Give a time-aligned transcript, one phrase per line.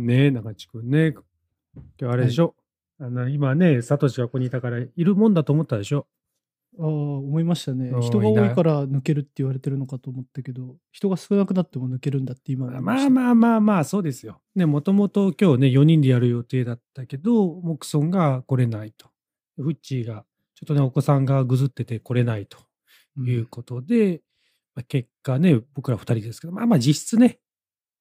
[0.00, 1.14] ねえ、中地君ね。
[2.00, 2.54] 今日あれでしょ。
[2.98, 6.06] あの、今ね、サトシがここにいたから、いるもんだと思ったでしょ。
[6.78, 7.98] ああ、思いましたねう。
[7.98, 13.10] ん人が多いから抜けるって言われてるのかと思ったけど、人が少なくなっても抜けるんだって今思いました。
[13.10, 14.40] まあまあまあまあ、そうですよ。
[14.54, 19.08] ね、もともと今日ね、4人でやる予定だったけど、モクソンが来れないと。
[19.56, 20.24] フッチーが、
[20.54, 22.58] ちょっとね、お子さんがぐずってて来れないと
[23.18, 24.22] うんいうことで、
[24.74, 27.38] まあ、結果ね、僕ら2人ですけど、まあまあ実質ね、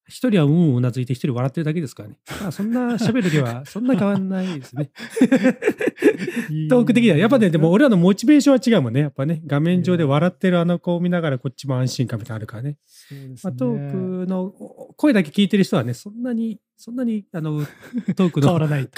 [0.10, 2.18] 一人はうんうんうなずいて一人笑ってるだけですからね。
[2.42, 4.92] まあそんな喋る気は そんな変わんないですね。
[6.70, 7.18] トーク的には。
[7.18, 9.02] やっぱね、でも俺らのモチベーションは違うもんね。
[9.02, 12.70] やっぱね、画面上で笑ってるあの子を見ながらこっちも安心感みたいなのあるからね。
[13.12, 14.52] ねまあ、トークの
[14.98, 17.66] 声だけ聞いてる人はね、そんなに、そんなに、あの、
[18.16, 18.90] トークの変わらない。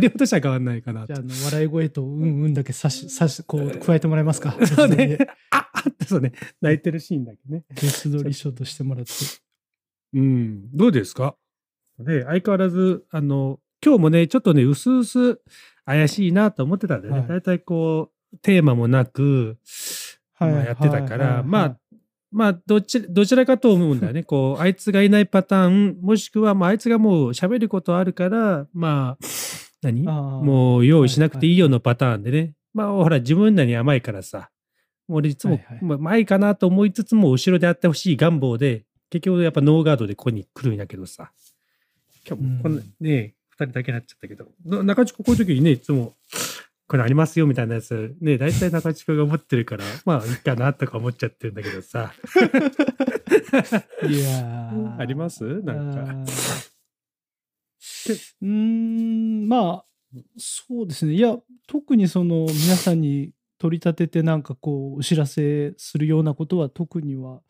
[0.00, 4.54] 量としては変わらないかなとじゃあ、あの笑い声とうんうんだけさし、さし、こう、加えてもらえますか？
[4.66, 5.18] そうね。
[5.50, 7.64] ああってそうね、泣いてるシーンだけね。
[7.74, 9.12] ゲス撮りショートしてもらって。
[10.14, 11.36] うん、どうですか？
[11.98, 15.40] で、相変わらず、あの、今日もね、ちょっとね、うすうす
[15.84, 17.20] 怪しいなと思ってたんだよね。
[17.20, 19.58] はいだいたいこう、テーマもなく、
[20.38, 21.78] まあやってたから、まあ、
[22.32, 24.24] まあ、どちら、どちらかと思うんだよね。
[24.24, 29.26] こう、あいつがいないパターン、もしくは、まあ、あいつがもう喋ることあるから、まあ、
[29.82, 30.02] 何？
[30.02, 32.54] もう用意しなくていいよのパターンでね。
[32.72, 34.50] まあ、ほら、自分らに甘いからさ。
[35.06, 41.32] もう俺いつも、はいはいまあ前かなと思いつつも、後ろであってほしい願望で、結局やっぱノーガードでここに来るんやけどさ。
[42.26, 42.94] 今日もこんな、うん。
[43.00, 46.14] ね、二人だけになっちゃったけど、な中地区こういう時にね、いつも、
[46.86, 52.12] これありますよみたいなやつ、ね、大体中地区が持ってるから、 まあいいかなとか思っちゃってるんだけどさ。
[54.02, 54.96] いやー。
[55.00, 55.44] あります？
[55.62, 56.00] なんか。
[58.42, 59.84] うーん、まあ、
[60.38, 61.14] そうですね。
[61.14, 67.40] いや、特にその、皆さんに取り立ててなんかこう、お知らせするようなことは特には、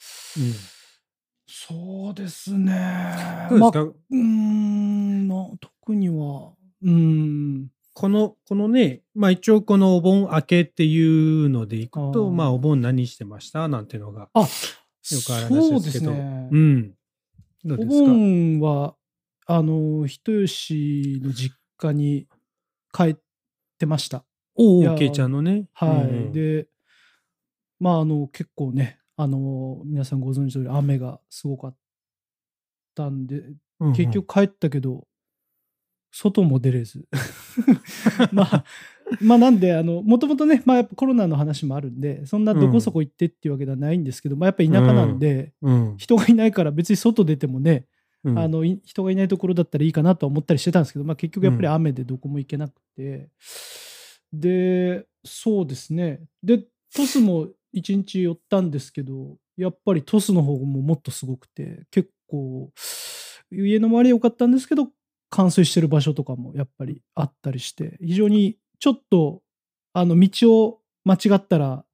[1.56, 3.46] そうですね。
[3.48, 6.52] どうですか、まあうーんな、特には、
[6.82, 14.46] うーん、この、このね、まあ一応このお盆明けっていうのでいくと、あーまあお盆何してましたなんていうのが、あ、よ
[15.24, 16.48] くある話でけどですすね。
[16.50, 16.94] うん。
[17.64, 18.10] どうおですか？
[18.10, 18.96] 盆は、
[19.46, 22.26] あの、人吉の実家に
[22.92, 23.16] 帰っ
[23.78, 24.24] てました。
[24.56, 25.68] おお、けいちゃんのね。
[25.72, 25.90] はい。
[25.90, 26.66] うんうんで、
[27.78, 31.76] まあ、あの、結構ね、あの、皆さんご存知の通り雨がすごかっ
[32.94, 33.92] たんで、うんうん。
[33.92, 35.06] 結局帰ったけど、
[36.10, 37.06] 外も出れず。
[38.32, 38.64] まあ、
[39.20, 45.94] まあなんで、あの、もともとね、まあやっぱコロナの話もあるんで、そんなどこそこ行ってっていうわけではないんですけど、まあやっぱ田舎なんで、うん。
[45.98, 47.86] 人がいないから別に外出てもね、
[48.22, 48.38] うん。
[48.38, 53.28] あのい人がいないところだったらいいかなとは思ったりしてたんですけど、まあ、結局やっぱり雨でどこも行けなくて、
[54.32, 56.20] でそうですね。
[56.42, 56.64] で
[56.94, 62.70] トスも一日寄ったんですけどやっぱりトスの方ももっとすごくて結構
[63.50, 64.88] 家の周りは良かったんですけど
[65.30, 69.42] 冠水してる場所とかもやっぱりあったりして非常にちょっと
[69.92, 71.84] あの道を間違ったら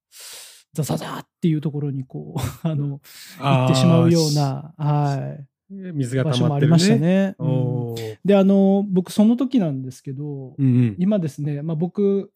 [0.72, 3.00] ザザザっていうところにこう あの
[3.38, 7.00] 行ってしまうような、はい、水が場溜まってる所もありましたね。
[7.00, 7.34] ね。
[7.38, 7.94] うん。
[8.24, 10.96] で、あの、僕、その時なんですけど、うんうん。
[10.98, 12.32] 今ですね、まあ、僕、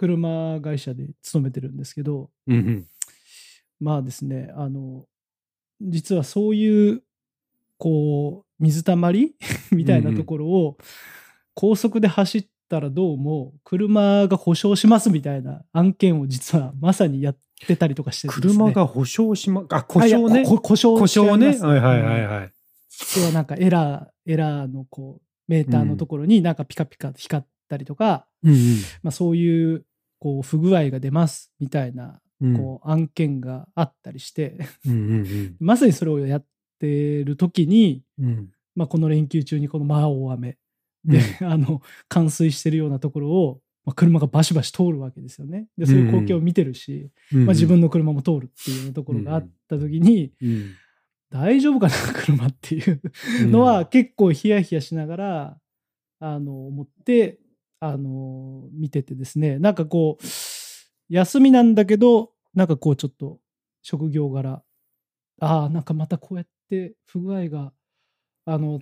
[0.00, 2.86] 車会社で勤めてるんですけど、うんうん。
[3.80, 5.04] まあですね、あの、
[5.82, 7.02] 実はそういう、
[7.76, 9.34] こう、水たまり？
[9.70, 10.78] みたいなところを、
[11.52, 18.54] 高速で走ったらどうも、車が故障しますみたいな案件を実はまさにやってたりとかしてですね。
[18.54, 20.46] 車が故障しま、あ、故障ね。
[20.46, 21.58] こ故障故障ね？
[21.58, 22.52] はいはいはいはい。
[23.18, 28.54] 要はなんかエラー、エラーのこう、メーターのところになんかピカピカ光ったりとか、うん。
[29.02, 29.84] まあ、そういう
[30.20, 32.56] こう不具合が出ますみたいなうん。
[32.56, 34.56] こう案件があったりして、
[35.60, 36.44] まさにそれをやっ
[36.78, 38.02] てる時に。
[38.76, 40.56] まあ、この連休中にこのまあ大雨
[41.04, 45.66] で、 あの冠水してるようなところを、まあ、車がバシバシ通るわけですよね。
[45.76, 50.70] でそういう光景を見てるし、うん、まあ、自分の車も通るっていうようなところがあった時に、うん
[51.32, 53.00] 大丈夫かな車っていう
[53.44, 55.58] うんのは結構ヒヤヒヤしながら、
[56.18, 57.38] あの思って
[57.80, 59.58] あの見ててですね。
[59.58, 60.24] なんかこう
[61.08, 63.38] 休みなんだけどなんかこうちょっと
[63.82, 64.62] 職業柄。
[65.40, 67.72] ああなんかまたこうやって不具合が
[68.44, 68.80] あの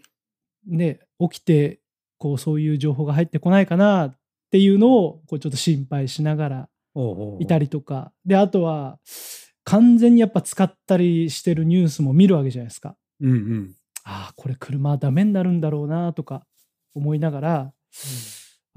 [0.67, 1.81] ね起きて
[2.19, 4.19] こうそういう情報が入ってこないかなっ
[4.51, 6.69] ていうのをこうちょっと心配しながら
[7.39, 8.13] いたりとか。
[8.27, 8.99] であとは
[9.63, 12.97] 完全にやっぱ使ったりしてるニュースも見るわけじゃないですか。
[13.21, 13.75] うんうん。
[14.03, 16.45] ああこれ車ダメになるんだろうなとか
[16.95, 17.73] 思いながら、あ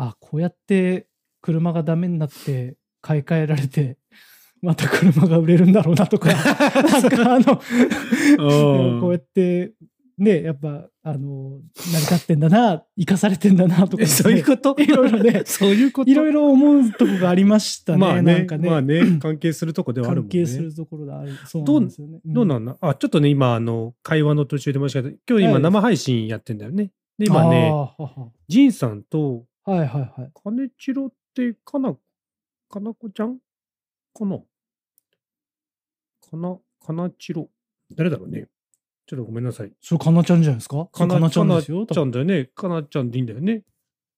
[0.04, 1.08] あこうやって
[1.42, 3.98] 車がダメになって買い替えられて
[4.62, 9.74] また車が売れるんだろうなとか なんかあのこうやって
[10.18, 14.76] ね、やっぱ、あの、成り立ってんだな、生かされてんだな、とか、えそういうこと？
[14.78, 16.12] いろいろね そういうこと？
[16.12, 17.98] いろいろ思うとこがありましたね。
[17.98, 18.70] まあねなんかね。
[18.70, 20.32] まあね、 関係するとこではあるもんね。
[20.32, 21.32] 関係するところがある。
[21.48, 22.20] そうなんですよね。
[22.24, 22.78] どうなんだ？
[22.82, 25.18] あ、ちょっとね、今、あの、会話の途中で申し訳ない。
[25.28, 26.92] 今日今はい生配信やってんだよね。
[27.18, 27.74] で、今あね、
[28.48, 30.32] ジンさんと、はいはいはい。
[30.44, 31.96] 金チロって、かな、
[32.70, 33.38] かなこちゃん
[34.14, 34.40] かな？
[36.30, 37.50] かな、かなチロ。
[37.96, 38.48] 誰だろうね。
[39.08, 39.74] ちょっとごめんなさい。
[39.82, 40.88] それ、かなちゃんじゃないですか？
[40.92, 41.86] かなちゃんですよ。
[41.86, 42.46] かなちゃんだよね。
[42.56, 43.64] かなちゃんでいいんだよね。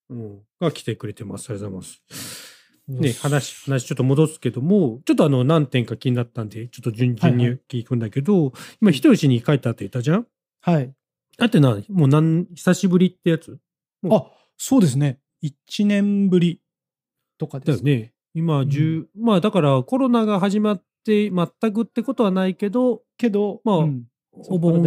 [0.10, 0.40] うん。
[0.62, 1.50] が来てくれてます。
[1.50, 2.54] ありがとうございます。
[2.88, 8.52] ね、話、話ちょっと戻すけども、ちょっとあの、何点か気になったんで、ちょっと順々にはいは聞くんだけど、
[8.82, 10.28] 今、人吉に帰ったって言ったじゃん？
[10.62, 10.94] はい。
[11.38, 13.58] だってな、もうなん、久しぶりってやつ？
[14.12, 14.26] あ、
[14.58, 15.20] そうですね。
[15.44, 16.62] 1年ぶり
[17.38, 17.84] とかです。
[17.84, 18.14] ね。
[18.34, 24.04] 今、10、まあだからコロナが始まって全くってことはないけど、けど、まあうん
[24.36, 24.82] お盆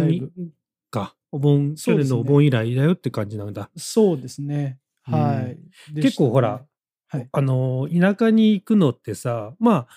[0.91, 3.69] かお盆、去年のお盆以来だよって感じなんだ。
[3.77, 4.79] そうですね。
[5.03, 5.53] は
[5.89, 5.93] い。
[5.93, 6.65] で結構ほら、
[7.07, 9.87] はいあのー、田舎に行くのってさ、まあ、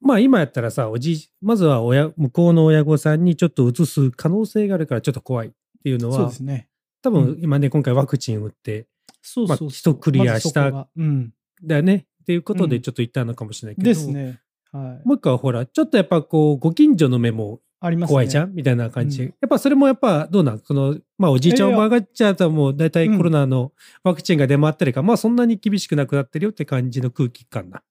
[0.00, 5.50] まあ今やったらさ、おじい、まずは親、向こうの親御さんにちょっと移す可能性があるからちょっと怖いっ
[5.82, 6.68] ていうのはそうで、すね。
[7.02, 8.86] 多うん分今ね、今回ワクチン打って、
[9.26, 9.68] そうそうそう。
[9.68, 11.32] まあ一クリアしたまうん。
[11.62, 12.06] だよね。
[12.22, 14.40] っていうことうんでちょっと言ったのかもしれないけど、ですね。
[14.70, 15.08] はい。
[15.08, 17.60] もう一個はほら、ちょっとやっぱこう、ご近所の目も。
[18.06, 19.24] 怖いじゃん、みたいな感じで。
[19.24, 20.58] うんやっぱそれもやっぱどうなん？
[20.60, 23.72] その、まあおじいちゃんおばあがっちゃうともう大体コロナの
[24.02, 27.82] ワクチンが出回ってるから、まあそんなに厳しくなくなってるよって感じの空気感な。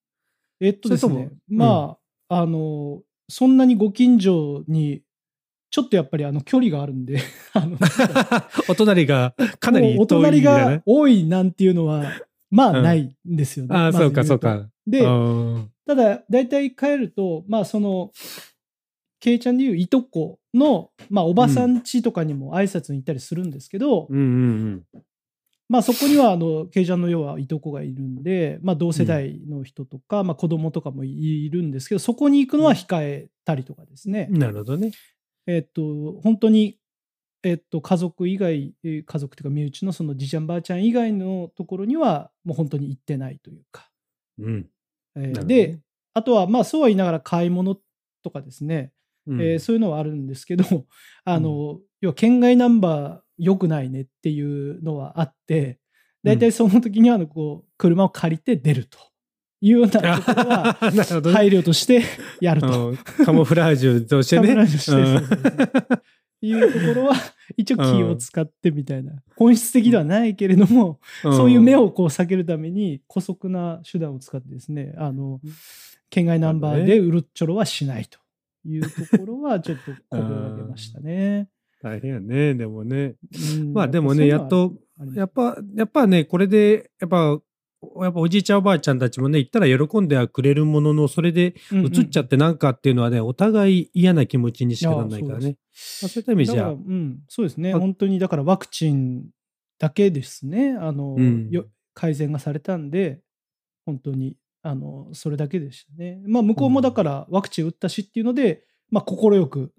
[0.59, 1.30] えっとですね。
[1.47, 1.97] ま
[2.27, 5.03] あ、あの、そんなにご近所に、
[5.73, 7.19] ちょっとやっぱりあの距離があるんで、
[7.51, 7.79] あの
[8.69, 12.11] お隣がかなり遠い隣みたいなが多いなんていうのは、
[12.51, 13.75] まうんあないんですよね。
[13.75, 14.69] ああ、まずそうかそうか。
[14.85, 18.11] で、うんただ、大体帰ると、まあ、その、
[19.19, 24.83] ケイちゃんでいういとこの、まあ、おばさん家とかにも挨拶に行ったりするんですけど、うんうん
[25.69, 34.27] まあ、そこには、あの、ケイちゃんの要はいとこがいるんで、まあ、同世代の人とか、まあ、子供とかもいるんですけど、そこに行くのは控えたりとかですね。
[34.29, 34.39] うん。
[34.39, 34.91] なるほどね。
[35.48, 36.80] えっと、本当に、
[37.44, 43.90] えっと、家族以外、えー家族というか身内のそのじいちゃんばあちゃん以外のところには、もう本当に行ってないというか。
[44.40, 44.69] うん。
[45.16, 45.80] えーで、
[46.13, 47.78] あとは、まあ、そうは言いながら買い物
[48.24, 48.92] とかですね、
[49.28, 49.42] うん。
[49.42, 50.63] えーそういうのはあるんですけど、
[51.25, 55.80] あの、要は県外ナンバー良くないねっていうのはあって、
[56.24, 58.98] 大体その時にはあのこう車を借りて出ると
[59.65, 60.06] いうようなとこ
[60.44, 60.74] ろは。
[61.31, 62.01] 配慮として
[62.42, 62.89] やると。
[62.89, 64.50] うんカモフラージュとしてね。
[64.50, 67.15] カモフラージュしてうんそうそうそういうところは
[67.56, 75.39] 一応気を使ってみたいな、本質的ではないけれども、そういう目をこう避けるために、姑息な手段を使ってですね、あの、
[76.09, 78.19] 県外ナンバーでうるっちょろはしないと
[78.66, 81.48] いうところは、ちょっと心がけましたね。
[81.81, 83.16] 大変やね、でもね。
[83.57, 84.74] うんまあでもね、やっ、と、
[85.16, 87.39] やっぱ、やっぱね、これで、やっぱ、
[88.01, 95.57] やっぱおじいちゃんおばあちゃんたちもね、行ったら喜んではくれるものの、それで移っちゃってなんかっていうのはね、お互い嫌な気持ちにしかならないからね。
[96.01, 99.25] まあそういった意味じゃう、ん、そうですね、あ本当にだからワクチン
[99.80, 101.50] だけですね、あの、うん。
[101.50, 103.21] よ改善がされたんで、
[103.85, 106.21] 本当に、あの、それだけでしたね。
[106.25, 109.74] まあ、向こうもだからワクチン打ったしっていうので、まあ、快く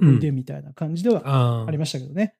[0.00, 0.14] うん。
[0.14, 2.34] おいでみたいな感じではあありましたけどね。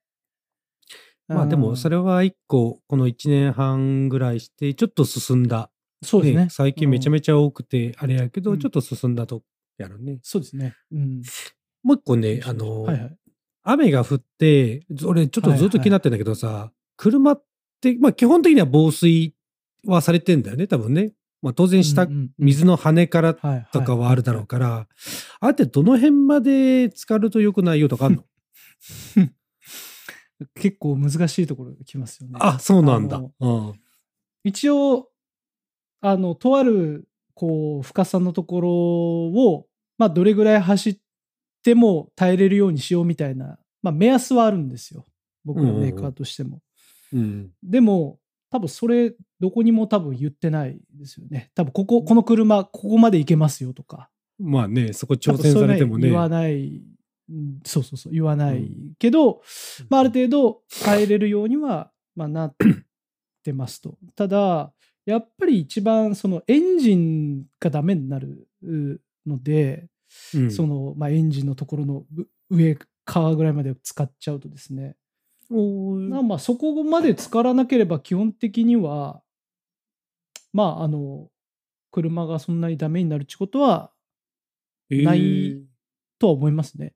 [1.28, 5.70] まあでも、それは一個、この1年半ぐらいして、ちょっと進んだ。
[6.02, 6.48] そうですね。
[6.50, 9.42] 最近めちゃめちゃ多くて、あれやけど、うんちょっと進んだと
[9.78, 10.18] やるね。
[10.22, 10.74] そうですね。
[10.92, 11.22] うん。
[11.82, 13.16] もう一個ね、あの、はいはい。
[13.62, 17.42] 雨が降って、俺ちょっとずっと気になってんだけどさ、車っ
[17.80, 19.34] て、まあ基本的には防水
[19.86, 21.12] はされてんだよね、多分ね。
[21.40, 24.86] まあ当然下、うんうんうん水の跳ねからはいとかはあるだろうから、
[25.40, 28.24] あれってどの辺まで浸かると良くないよとかあるの？
[30.54, 32.38] 結構難しいところが来ますよね。
[32.40, 33.22] あ、そうなんだ。
[34.42, 35.08] 一応、
[36.00, 40.98] あの、とある、こう、深さのところを、まあ、どれぐらい走っ
[41.62, 45.06] ても耐えれるようにしようみたいな、まあ、目安はあるんですよ。
[45.44, 46.60] 僕のメーカーとしても。
[47.12, 47.50] うん。
[47.62, 48.18] でも、
[48.50, 51.50] 多分それ、どこにも多分言ってないですよね。
[51.54, 54.10] 多分ここ、この車、ここまで行けますよとか。
[54.38, 56.08] まあね、そこ多挑戦されてもね。
[56.08, 56.93] 言わない、うん
[57.64, 59.42] そうそうそう、言わないけど、
[59.88, 62.54] まあ、ある程度耐えれるようには、まあ、なっ
[63.42, 63.98] てますと。
[64.14, 64.72] ただ、
[65.06, 69.88] やっぱり一番そのエンジンがダメになるうので、
[70.34, 70.50] うん。
[70.50, 74.96] その、まあ、エンジンのところのう上側ぐらいまで使っちゃうとですね、
[76.08, 79.20] まあまあそこまで使わなければ基本的には、
[80.52, 81.28] まああの、
[81.90, 83.92] 車がそんなにダメになるってことは
[84.90, 85.04] えー。
[85.04, 85.62] ない
[86.18, 86.94] とは思いますね。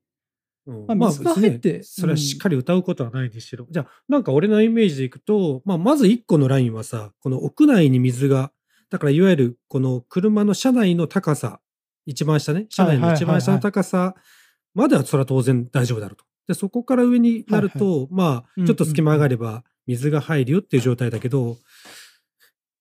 [0.68, 0.98] うん。
[0.98, 3.66] まあ水が入って別にねそれはしっかり歌うことはないにしろ。
[3.70, 8.52] じゃあ、なんか俺のイメージでいくと、まあ、まず1個のラインはさ、この屋内に水が、
[8.90, 11.60] だからいわゆるこの車の車内の高さ、
[12.06, 14.14] 一番下ね、車内の一番下の高さ
[14.74, 16.24] まではそれは当然大丈夫だろうと。
[16.46, 21.56] で、そこから上になると、まあ、ちょっと隙間があれば水が入るよっていう状態だけど、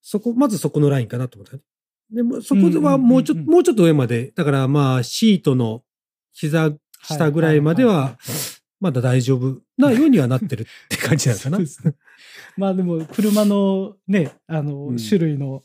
[0.02, 1.64] そこ、まずそこのラインかなと思ったね。
[2.10, 3.48] でも、そこはもうちょっと、うんうんうん。
[3.48, 5.84] うんもうちょっと上まで、だからまあ、シートの
[6.32, 8.18] 膝下ぐらいまでは
[8.80, 11.60] まだ大丈夫なようにはなってるって感じなのかな。
[12.58, 14.98] まあでも車のねあの、うん。
[14.98, 15.64] 種類の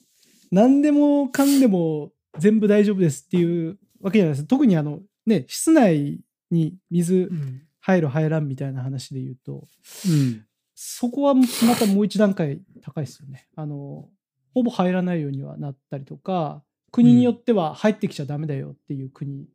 [0.50, 4.46] 何でもかんでも全部大丈夫ですっていうわけじゃないです。
[4.46, 6.20] 特にあのね室内
[6.50, 7.62] に水うん。
[7.84, 9.66] 入る入らんみたいな話で言うと
[10.08, 10.44] うん。
[10.74, 11.44] そこはま
[11.78, 13.48] たもう一段階高いですよね。
[13.56, 14.08] あの
[14.54, 16.62] ほぼ入らないようにはなったりとか
[16.92, 19.48] 国によっては入ってきちゃダメだよっていう国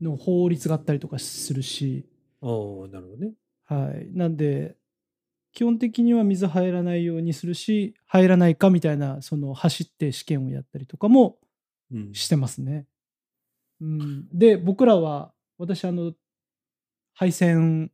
[0.00, 2.06] の法律があったりとかするし、
[2.42, 2.48] ああ、
[2.88, 3.32] なるほどね。
[3.64, 4.76] はい、なんで
[5.52, 11.38] 基本的には水入らないようにするし入らないかみたいなその走って試験をやったりとかも
[11.92, 12.14] うん。
[12.14, 12.86] してますね。
[13.80, 16.12] うん、で僕らは私あの
[17.14, 17.90] 配線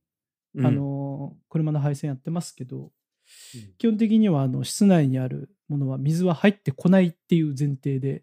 [0.54, 8.22] うんあ、の車の配線やってますけどうん基本的にはあの室内にあるものは水は入ってこないっていう前提で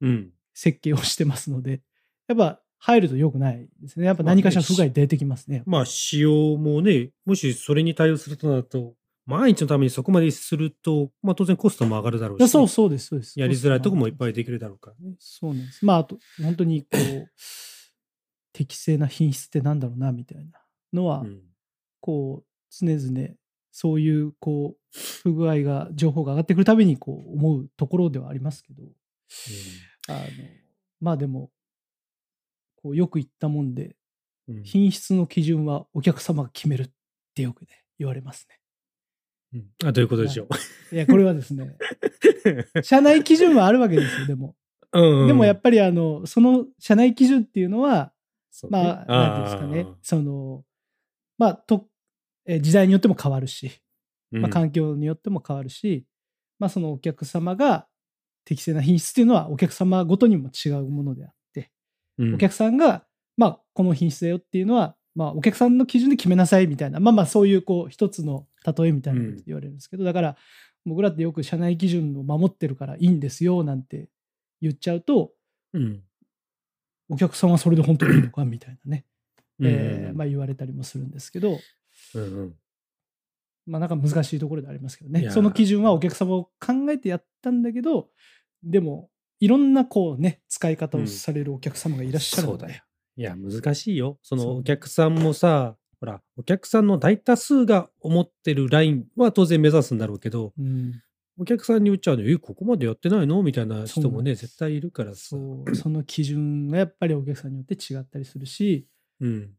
[0.00, 0.30] うん。
[0.54, 1.82] 設計をしてますので
[2.28, 5.64] やっぱ入ると良くないですねやっぱ何かしら不具合出てきますね。
[5.66, 8.94] まあ、使用もね、もしそれに対応するとなると、
[9.26, 13.40] 毎日のためにそこまですると、まあ当然コストも上がるだろうし、いやそうそうですそうです。
[13.40, 15.16] やりづらいとこもいっぱいできるだろうからね。
[15.18, 15.84] そうなんです。
[15.84, 17.28] まあ、あと、本当にこう、
[18.52, 20.62] 適正な品質ってなんだろうな、みたいな
[20.92, 21.42] のは、うん。
[21.98, 23.30] こう、常々、
[23.72, 28.82] そういう、こう、不具合が、情報が上がってくるたびに、こう、思うところではありますけど、
[30.08, 30.20] あの、
[31.00, 31.50] まあでも、
[32.86, 33.96] こう、よく言ったもんで、
[34.48, 34.62] うん。
[34.62, 36.90] 品質の基準はお客様が決めるっ
[37.34, 38.46] てよくね、言われます
[39.52, 39.66] うん。
[39.84, 40.54] あ、どういうことでしょう？
[40.54, 40.58] ね。
[40.92, 40.96] い。
[40.98, 41.76] や、これはですね、
[42.82, 44.54] 社内基準はあるわけですよ、でも。
[44.92, 48.12] うんでもやっぱり、あの、その社内基準っていうのは、
[48.62, 48.68] ね。
[48.70, 49.92] まあ、なんていうんですかね。
[49.92, 50.64] あ、その、
[51.38, 51.88] まあ、と、
[52.46, 56.06] えー時代によっても変わるし、ーまあ、環境によっても変わるし、
[56.60, 57.88] まあ、そのお客様が
[58.44, 61.32] 適正な品質っていうのはお客様ごとにも違うものであ
[62.18, 63.04] お客さんが、
[63.36, 70.36] まあ、この品質だよっていうのは、まあ、お客さんの基準で決めなさいみたいな、まあまあ、そういう、こう、一つの例えみたいなこと言われるんですけど、だから、
[70.84, 74.08] 僕らってよく社内基準を守ってるからいいんですよ、なんて
[74.60, 75.32] 言っちゃうと、
[75.72, 76.02] うん。
[77.08, 79.04] お客さんはそれで本当にいいのかみたいなね、
[79.58, 79.66] うん。
[79.66, 81.58] えーまあ、言われたりもするんですけど、
[82.14, 82.54] うんうん。
[83.66, 85.30] まあなんか難しいところでありますけどね。
[85.30, 88.10] その基準はお客様を考えてやったんだけど
[88.62, 92.82] でもいろんなこうね使い方をされるお客様がいらっしゃるので、そうだよ。
[93.18, 94.18] いや、難しいよ。
[94.22, 101.00] そのお客さんもさ、ほら、お客さんの大多数が思ってるラインは当然目指すんだろうけど、うん、
[101.38, 103.42] お客さんに言っちゃうの、え、ここまでやってないの？
[103.42, 105.36] みたいな人もね、絶対いるからさ。
[105.74, 108.86] その基準がやっぱりお客さんによって違ったりするし
[109.20, 109.50] うん。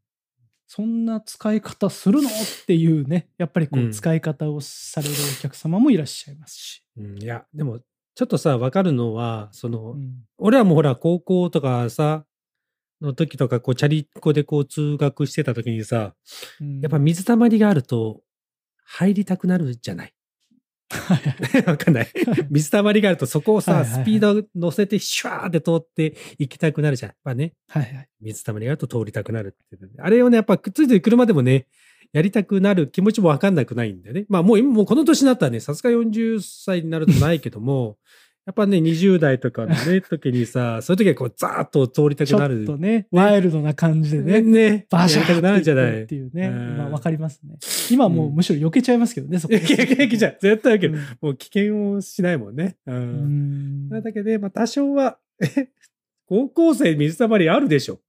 [0.68, 2.30] そんな使い方するの？
[2.30, 2.32] っ
[2.68, 3.92] ていうねやっぱりこううん。
[3.92, 7.24] 使い方をされるお客様もいらっしゃいますし、うん。
[7.24, 7.80] いや、でも、
[8.18, 10.24] ちょっとさ、わかるのは、その、うん。
[10.40, 12.26] 俺らもほら、高校とかさ、
[13.00, 16.16] の時とか、こう、チャリっ子でこう、通学してた時にさ、
[16.60, 16.80] うん。
[16.82, 18.22] やっぱ水たまりがあると、
[18.86, 20.14] 入りたくなるじゃない？
[21.68, 22.08] わかんない。
[22.50, 24.04] 水たまりがあると、そこをさ、はいはいはい。
[24.04, 27.12] スピード乗せて、シュワーって通って行きたくなるじゃん。
[27.12, 28.10] やっぱね、はいはい。
[28.22, 31.68] 水たまりがあると通りたくなるってあれをね、やっぱくっついてる車でもね、
[32.14, 34.26] やりたくなる気持ちもわかんなくないんだよね。
[34.30, 37.98] まあもう今、もうこの年になったらね、さすが40歳になるとないけども、
[38.48, 42.64] やっぱね、20代とかのね、時にさ、 そういう時はこう、ザーッと通りたちょくなる。
[42.64, 47.58] っとねワイルドな感じでねね、ね、バシャやりたくなるんじゃないっていうね、うんまあわかりますね。
[47.92, 49.54] 今はもうむしろ避けちゃいますけどね、そこ。
[49.54, 52.78] いやいやいやいやじゃん絶対だけど、うんもう危険をしないもんね。
[52.86, 52.92] う。
[52.94, 55.68] うんんだけど、まあ多少は、え
[56.26, 58.00] 高校生水たまりあるでしょ。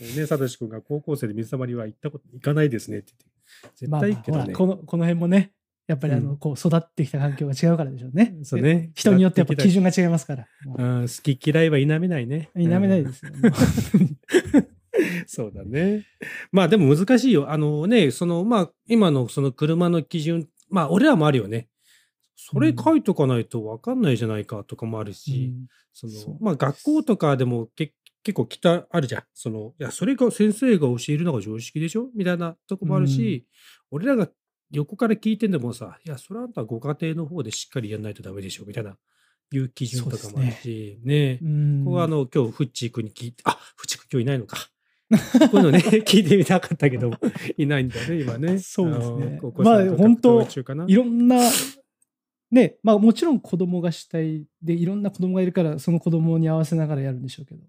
[0.00, 3.35] ね、サトシ君が高校生で水たまりは行ったこと、行かないですねって言って。
[3.74, 4.44] 絶まあまあ対行くけどね。
[4.44, 5.52] ほらこのこの辺もね、
[5.86, 8.34] やっぱりあの、うんこう育ってきた環境が違うからでしょうね。
[8.42, 8.90] そうね。
[8.94, 10.46] 人によってやっぱ基準が違いますから。
[10.64, 12.50] もううん、好き嫌いは否めないね。
[12.56, 13.32] 否めないうんですよ。
[15.26, 16.06] そうだね。
[16.50, 17.50] まあでも難しいよ。
[17.50, 21.68] あのね、そのまあ今のその車の基準、まあ俺らもあるよね。
[22.34, 27.94] それ書いとかないと分かんないじゃないかとかもあるし、うんそのまあ学校とかでもけ
[28.26, 29.22] 結構きたあるじゃん。
[29.34, 32.08] そのいやそれが先生が教えるのが常識でしょ？
[32.16, 33.46] みたいなとこもあるし、
[33.92, 34.28] 俺らが
[34.72, 38.64] 横から聞いてんでもさ、いやそれあんたご家庭の方でしっかりやんないとダメでしょ？
[38.66, 38.96] みたいな
[39.52, 41.38] いう基準とかもあるし、ね。
[41.40, 41.84] うん。
[41.84, 44.56] ここはあの今日フッチー君に聞いて、あフッチー君今日いないのか。
[45.50, 47.12] こういうのね、 聞いてみたかったけど、
[47.56, 48.58] いないんだね、今ね。
[48.58, 49.40] そうですね。
[49.40, 50.44] あまあ本当
[50.88, 51.36] いろんな、
[52.50, 57.60] ね、まあもちろん子供が主体でいろんな子供がいるからその子供に合わせながらやるんでしょうけど、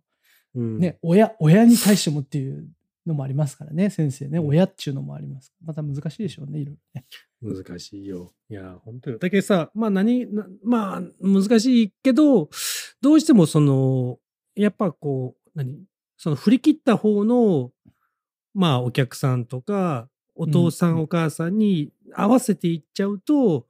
[0.56, 2.68] うんね、親、親に対してもっていう
[3.06, 5.54] のもありますからね、先生ね、うん親っていうのもあります。
[5.64, 7.06] また難しいでしょうね、いろいろね。
[7.42, 8.34] 難しいよ。
[8.50, 9.20] いや、本当よ。
[9.20, 12.50] だけどさ、まあ何、なまあ難しいけど、
[13.02, 14.20] どうしてもその、
[14.56, 15.84] やっぱこう、何
[16.18, 17.72] その振り切った方の、
[18.54, 23.68] まあお客さんとか、お父さん、うんお母さんに合わせていっちゃうと、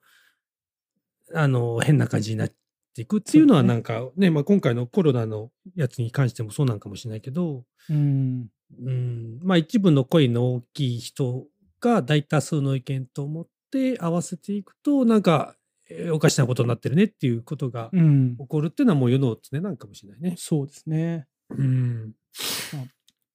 [1.33, 2.51] あの、変な感じになっ
[2.97, 8.47] ていくっていうのはなんかね、まあ今回のコロナのやつに関してもそうなんかもしれないけど、うん。
[8.83, 11.45] うん、まあ一部の声の大きい人
[11.79, 15.55] が大多数の意見と思って合わせていくと、なんか、
[15.89, 18.35] えーおかしなことになってるねっていうことがうん。
[18.37, 20.35] 起こるっていうのはもう世の常なんかもしれないね。
[20.37, 21.27] そうですね。
[21.49, 22.13] うん。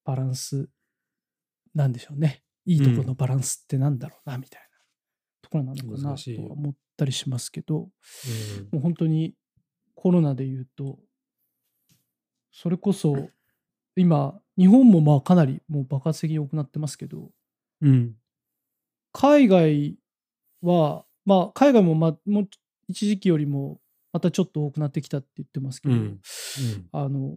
[0.05, 0.69] バランス
[1.75, 2.43] なんでしょうね。
[2.67, 4.67] いいところのバランスってなんだろうな、みたいな
[5.41, 9.35] ところなのかなとは思ったりしますけど、うんもう本当に
[10.03, 10.99] コロナで言うと、
[12.51, 13.29] それこそ
[13.95, 17.31] 今、日本もまあかなりもう爆発的に多くなってますけど、
[17.81, 18.17] うん。
[19.13, 19.97] 海外
[20.61, 22.49] は、まあ海外もまあもう
[22.89, 23.79] 一時期よりも
[24.13, 26.21] またちょっと多くなってきたって言ってますけど、うん。
[26.91, 27.37] あの、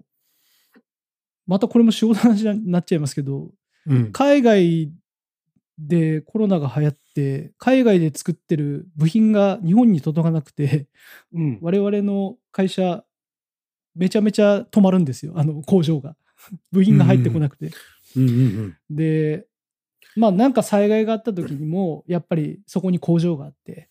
[1.46, 3.52] またこれも仕事の話になっちゃいますけど、
[3.86, 4.12] うん。
[4.12, 4.92] 海外
[5.78, 7.00] でコロナが流行って、
[7.58, 10.88] 海外で作ってる部品が日本に届かなくて、
[11.34, 11.60] うん。
[11.62, 13.04] 我々の会社、
[13.96, 16.16] めちゃめちゃ止まるんですよ、あの工場が。
[16.72, 17.72] 部品が入ってこなくて。
[18.18, 18.30] うん。
[18.30, 18.78] うん。
[18.90, 19.48] で、
[20.16, 23.90] まあなんか災害があった時にも、やっぱりそこに工場があって、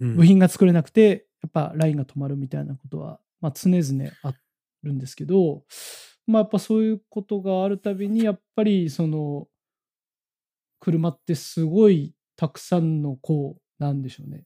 [0.00, 0.16] うん。
[0.16, 4.34] 部品が作れなくて、やっぱラインが止まるみたいなことは、まあ、常々あ
[4.82, 5.64] るんですけど、
[6.26, 9.48] まあ、やっぱそういうことがあるたびに、やっぱりその、
[10.80, 14.44] 車ってすごいたくさんの、こう、なんでしょうね、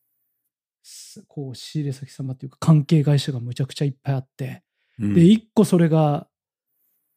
[0.82, 4.62] すこう、仕入れ先様っていうか、関係会社がむちゃくちゃいっぱいあって、
[4.98, 5.14] うん。
[5.14, 6.26] で、一個それが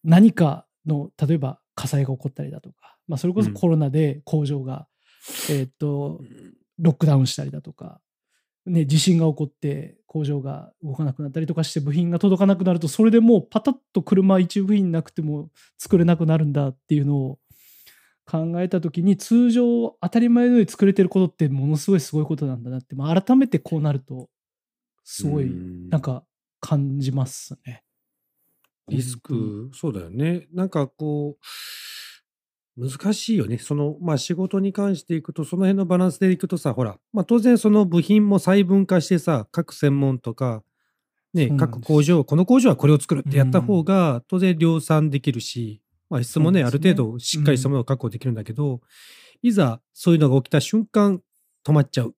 [0.03, 3.53] 何かの、例えば火災が起こったりだとか、まあ、それこそうん。
[3.53, 4.87] コロナで工場が、
[5.49, 6.21] えーっと、
[6.77, 8.01] ロックダウンしたりだとか、
[8.65, 17.39] ね、地震が起こって工場が動かなくなったりとかして部品が届かなくなるとそれでもうパタッと車一部品なくても作れなくなるんだっていうのを
[18.25, 24.29] 考えた時に通常当たり前のように作れてることってものすごいすごいことなんだなって、まあ、改めてこうなると
[25.03, 26.23] すごいうんなんか
[26.59, 27.83] 感じますね。
[28.87, 30.47] リスク、そうだよね。
[30.53, 31.37] なんかこ
[32.77, 33.57] う、難しいよね。
[33.57, 40.63] その、まあ仕事に関していくと、その辺のバランスでいくとさ、ほら、まあ当然その部品も細分化してさ、各専門とか、
[41.33, 45.81] ね、各工場、この工場はこれを作るってやった方が、当然量産できるし、
[46.15, 46.71] まあ質もね、ね。
[46.71, 48.79] る程度しっかりしたものを確保できるんだけど、
[49.41, 51.21] いざそういうのが起きた瞬間、
[51.65, 52.15] 止まっちゃう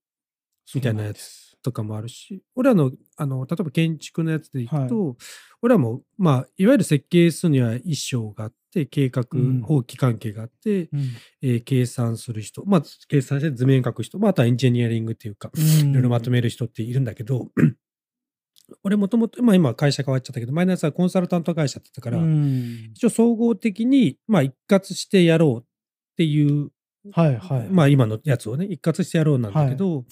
[0.75, 5.17] みたいなやつとかもあるし、俺らの、あの、例えば建築のやつでいくと、
[5.63, 9.62] 俺らも、まあ、いわゆる設計するには一章があって、計画、うん。
[9.62, 11.10] 法規関係があって、うん。
[11.41, 17.49] えー計算する人、まあ、計算して図面書く人、まあ、あとはエンジニアリングっていうか、いろいろまとめる人っているんだけど、
[18.84, 25.65] 俺もともと、まあ今会社変わっちゃったけど、前のやつはコンサルタント会社だったから、うん一応総合的に、まあ一括してやろうっ
[26.17, 26.71] ていう
[27.12, 27.67] はいはい。
[27.69, 30.06] まあ今のやつをね、一括してやろうなんだけど、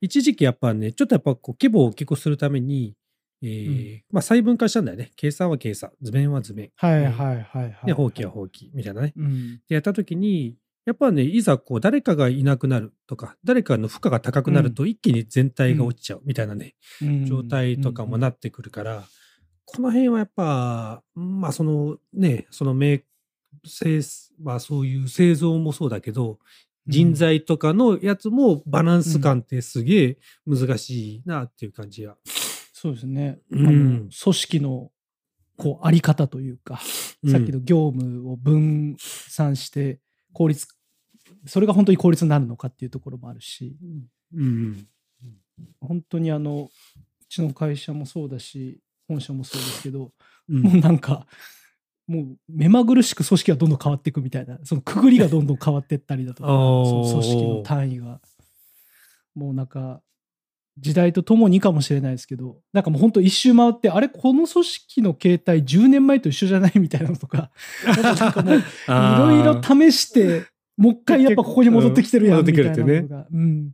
[0.00, 2.94] 一時期やっぱね、ちょっとやっぱこう規模を大きくするために、
[3.42, 5.10] えーまあ細分化したんだよね。
[5.16, 6.70] 計算は計算、図面は図面。
[6.76, 7.86] はいはいはいはい。
[7.86, 9.12] で、法規は法規みたいなね。
[9.16, 9.60] うん。
[9.68, 17.26] で、やった時に、やっぱね、いざこう誰かがいなくなるとか、誰かの負荷が高くなると一気に全体が落ちちゃうみたいなね、うん。
[17.26, 19.04] 状態とかもなってくるから、
[19.64, 23.04] この辺はやっぱ、まあそのね、そのメ
[23.64, 24.00] 製、
[24.40, 26.38] まあそういう製造もそうだけど、
[26.88, 32.16] 人材とかのやつもバランス感ってすげえ難しいなっていう感じが。
[32.72, 33.38] そうですね。
[33.50, 34.08] うん。
[34.10, 34.90] 組織の
[35.56, 36.80] こうあり方というか、
[37.30, 40.00] さっきの業務を分散して
[40.32, 40.68] 効率、
[41.46, 43.76] それが本当に効率になるのかっていうところもあるし、
[44.34, 44.40] うん。
[44.40, 44.86] うん。
[45.80, 46.70] 本当にあの、
[47.20, 50.12] うちの会社もそうだし、本社もそうですけど、
[50.48, 51.26] うんもうなんか、
[52.06, 58.20] もう目まぐるしく組織がどんどん変わっていくみたいな、そのくぐりがどんどん変わっていったりだとか、 その組織の単位が。
[59.34, 60.02] もうなんか、
[60.78, 67.50] 時代とともにかもしれないですけど、なんかもう本当一周回って、あれ、この組織の形態10年前と一緒じゃないみたいなのとか、
[67.84, 68.54] なんかもう
[69.36, 73.26] いろいろ試して、もう一回やっぱここに戻ってきてるやんみたいなのが。
[73.30, 73.72] うん。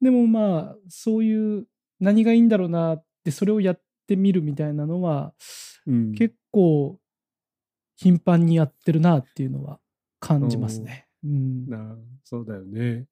[0.00, 1.66] でもまあ、そういう
[2.00, 5.34] 何がいいんだろうなって、それをやってみるみたいなのは、
[5.86, 6.98] うん結構
[7.96, 9.78] 頻繁にやってるなっていうのは
[10.20, 11.06] 感じますね。
[11.24, 11.66] うん。
[11.68, 13.06] なそうだよね。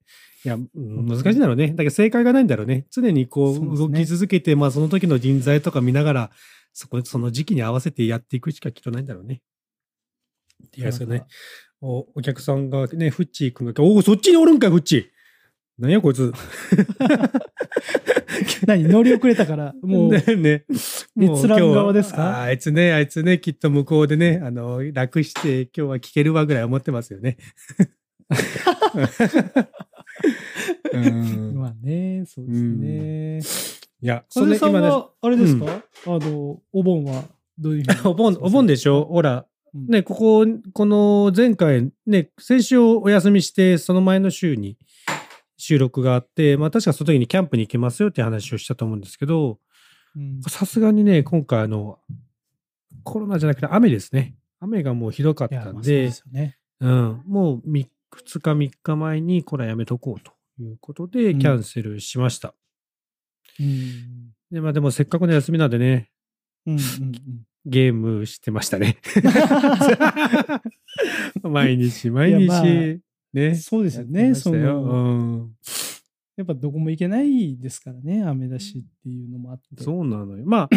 [0.44, 1.68] いや、うん難しいんだろうね。
[1.68, 2.86] だけど正解がないんだろうね。
[2.90, 6.30] 常にこう動き続けて、まあその時の人材とか見ながら、
[6.72, 9.42] そこ、その時期に合わせてやっていくしかきっとないんだろうね。
[10.76, 11.24] いやですよね。
[11.80, 15.17] おお客さんがね、フッチー君が、おお、そっちにおるんかい、フッチー。
[15.78, 16.32] 何やこいつ。
[18.66, 20.64] 何乗り遅れたから、もう、ねね。
[21.20, 22.40] 閲覧側ですか？
[22.40, 27.36] ああいつね、あいつね、きっと向こうでね、あの、楽して今日は聞けるわぐらい思ってますよね。
[30.92, 31.54] うん。
[31.58, 33.40] まあね、そうですね。
[34.00, 35.66] いや、それさん今ね、は、あれですか、
[36.06, 37.24] あの、お盆は
[37.58, 38.00] どういうふうに？
[38.10, 39.04] お盆、お盆でしょ？
[39.06, 39.86] ほら、うん。
[39.88, 44.76] ね、ここ、この前回、ね、先週お休みして、その前の週に
[45.58, 49.58] 収録があって、まあ確かその時にキャンプに行けますよって話をしたと思うんですけど、
[50.16, 51.98] うんさすがにね、今回あの、
[53.04, 54.34] コロナじゃなくて雨ですね。
[54.60, 56.58] 雨がもうひどかったんまあそうでね。
[56.80, 62.54] うん、もう2日3日前にこれはやめとこうということで、うんキャンセルしました。
[63.60, 64.32] うん。
[64.50, 66.10] で、まあでもせっかくの休みなんでね、
[66.66, 67.12] うんうん
[67.66, 68.96] ゲームしてましたね。
[71.42, 73.00] 毎日毎日、
[73.32, 73.54] ね。
[73.54, 74.34] そうですよやね。
[74.34, 74.96] その、う
[75.36, 75.56] ん
[76.36, 79.82] やっぱどこも行けないですからね、雨だしっていうのもあって。
[79.82, 80.44] そうなのよ。
[80.46, 80.68] まあ、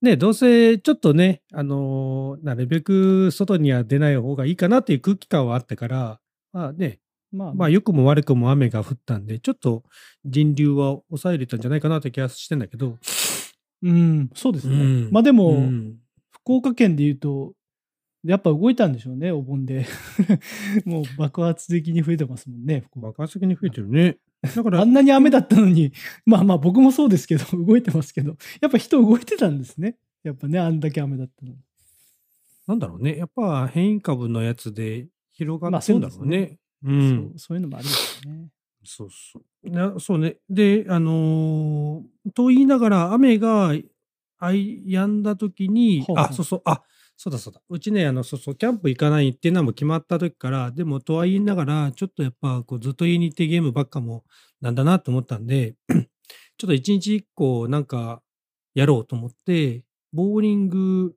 [0.00, 6.20] ね、どうせちょっとね、あのーなるべく外には出ない方がいいかなっていう空気感はあったから、
[6.52, 6.98] まあね、
[7.30, 9.84] まあ、まあ良くも悪くも雨が降ったんで、ちょっと
[10.24, 12.96] 人流は抑えれたんじゃないかなって気がしてんだけど、
[13.82, 14.76] うん、そうですね。
[14.76, 15.98] うんまあでも、うん
[16.44, 17.52] 福岡県で言うと、
[18.24, 19.86] やっぱ動いたんでしょうね、お盆で。
[20.86, 24.18] もう爆発的に増えてますもんね、爆発的に増えてるね。
[24.56, 25.92] だからあ、んなに雨だったのに、
[26.24, 29.96] まあまあ僕もそうですけど、 動いてますけど、やっぱ人動いてたんですね。
[30.22, 31.58] やっぱね、あんだけ雨だったのに。
[32.66, 33.16] なんだろうね。
[33.16, 36.58] やっぱ変異株のやつで広がってんだろうね。
[36.84, 37.38] うそんう。
[37.38, 38.48] そういうのもあるんですよね。
[38.84, 39.70] そうそう。
[39.70, 40.36] なそうね。
[40.48, 43.74] で、あのーと言いながら、雨が
[44.38, 46.82] あい止んだ時に、あ、そうそう、あ、
[47.16, 47.60] そうだそうだ。
[47.68, 54.24] うちね、あの、そうそう、キャンプ行かないっていうのはもう決まった時から、でも、とは言いながら、ちょっとやっぱ、こう、ずっと家にいてゲームばっかも
[54.60, 55.76] なんだなと思ったんで、
[56.58, 58.22] ちょっと一日一個なんか
[58.74, 61.14] やろうと思って、ボーリング。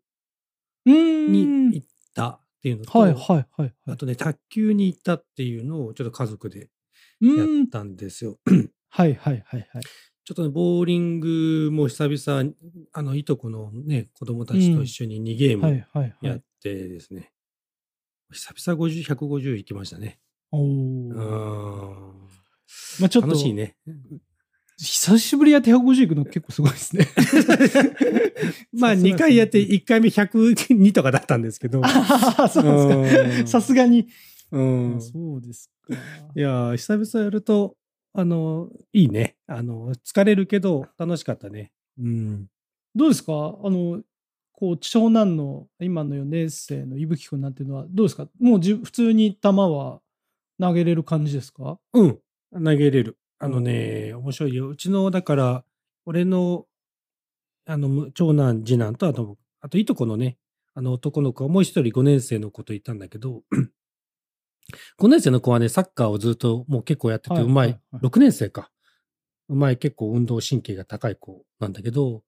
[0.86, 3.74] に行ったっていうのと、はいはいはいはい。
[3.88, 6.70] あとね、卓球に行ったっていうのをちょっと家族で
[7.22, 7.48] うやっ。
[7.72, 8.38] たんですよ。
[8.90, 9.84] はいはいはいはい。
[10.26, 12.52] ちょっとね、ボーリングも久々、
[12.94, 15.86] あの、いとこのね、子供たちと一緒に2ゲーはいム
[16.22, 16.42] やっい。
[16.64, 17.32] てですね、
[18.32, 20.18] 久々50、150行きましたね。
[20.52, 22.28] おうーーん。
[23.00, 23.78] まあちょっと、楽しいね。
[24.80, 27.08] 久しぶりやって150行くの結構すごいですね。
[28.74, 31.82] まあ、さすがですね2回やって、1回目102とかだったんですけど。
[31.86, 33.48] ああ、そうですか。
[33.48, 34.08] さすがに。
[34.52, 35.00] うん。
[35.00, 35.94] そうですか。
[36.36, 37.78] いやー、久々やると、
[38.18, 39.36] あの、いいね。
[39.46, 41.72] あの、疲れるけど、楽しかったね。
[42.00, 42.48] うん。
[42.96, 43.34] どうですか？
[43.62, 44.02] あの、
[44.54, 48.28] こう、長男の今の4年生の伊吹くんなんていうのは、どうですか？
[48.40, 50.00] もうじ普通に球は
[50.62, 51.80] 投げれる感じですか？
[51.94, 52.20] うん。
[52.54, 53.18] 投げれる。
[53.40, 54.70] あのね、面白いよ。
[54.70, 55.66] うちの、だから、
[56.06, 56.66] 俺の、
[57.66, 60.38] あの、む長男、次男と、あと、あと、いとこのね、
[60.76, 63.44] あの、男の子はもう一人5年生の子といたんだけど、
[65.00, 67.68] 5年生の子はね、サッカーをずっともう結構やってて、はいうまい。
[67.68, 68.72] はいはい6年生か。
[69.48, 72.24] うまい、結構運動神経が高い子なんだけど、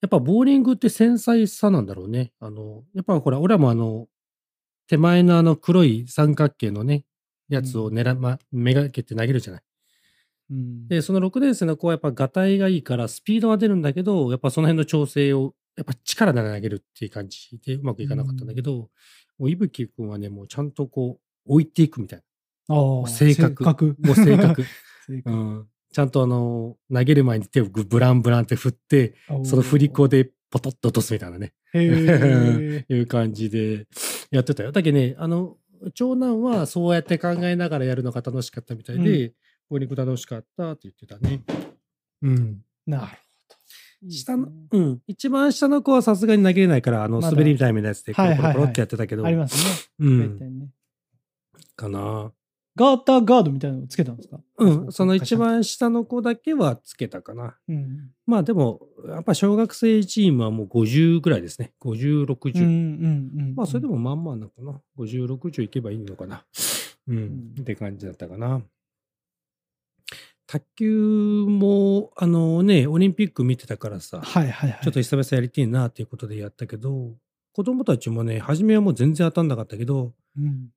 [0.00, 2.32] やっぱボーリングって繊細さなんだろうね。
[2.40, 4.06] あの、やっぱほら、俺らもあの、
[4.86, 7.04] 手前のあの黒い三角形のね、
[7.48, 9.62] やつを狙、ま、めがけて投げるじゃない。
[10.50, 10.88] うん。
[10.88, 18.88] で、その6年生の子はやっぱガタイがいいからスピードは出るんだけど、やっぱその辺の調整を、やっぱ力で投げるっていう感じでうまくいかなかったんだけど、
[19.38, 22.22] もういぶきくんはね、もうちゃんとこう、置いていくみたい
[22.68, 23.96] ああ、正確正確。
[23.98, 24.08] な。
[24.08, 24.64] もう正確。
[25.06, 25.66] 正確うん。
[25.90, 31.54] ちゃんとあの、投げる前に手をグブランブランって振って、その振り子でポトッと落とすみたいなね。
[31.74, 33.86] いう感じで
[34.30, 34.72] やってたよ。
[34.72, 35.56] だけどね、あの、
[35.94, 39.32] 長男はそうやって考えながらやるのが楽しかったみたいで、
[39.68, 41.42] ボーリング楽しかったって言ってたね。
[42.22, 42.62] うん。
[42.86, 44.10] なるほど。
[44.10, 45.02] 下の、うん。
[45.06, 50.06] 一番下の子はさすがに投げれないから、あの、滑り台みたいなやつで、コロコロコロってやってたけど、ありますね。
[50.06, 50.70] うん。
[51.76, 52.32] かな。
[52.76, 54.38] ガーターガードみたいなのつけたんですか？
[54.58, 54.92] うん。
[54.92, 55.34] その一。
[55.34, 57.56] 番下の子だけはつけたかな。
[57.68, 58.10] うん。
[58.24, 61.72] まあでも、やっぱ小学生チームはもう50ぐらいですね。
[61.80, 62.58] 50、60。
[62.58, 63.54] うんうんうん。
[63.56, 64.80] まあそれでもまんまなのかな。
[64.96, 66.44] 50、60いけばいいのかな。
[67.08, 67.16] うん。
[67.16, 68.62] んって感じだったかな。
[70.46, 74.80] 卓球も、あのね、オリンピック見てたからさ、はいはいはい。
[74.84, 77.16] ちょっと久々やりてえなっていうことでやったけど、
[77.52, 80.68] 子供たちもね、初めはもう全然当たんなかったけど、うん。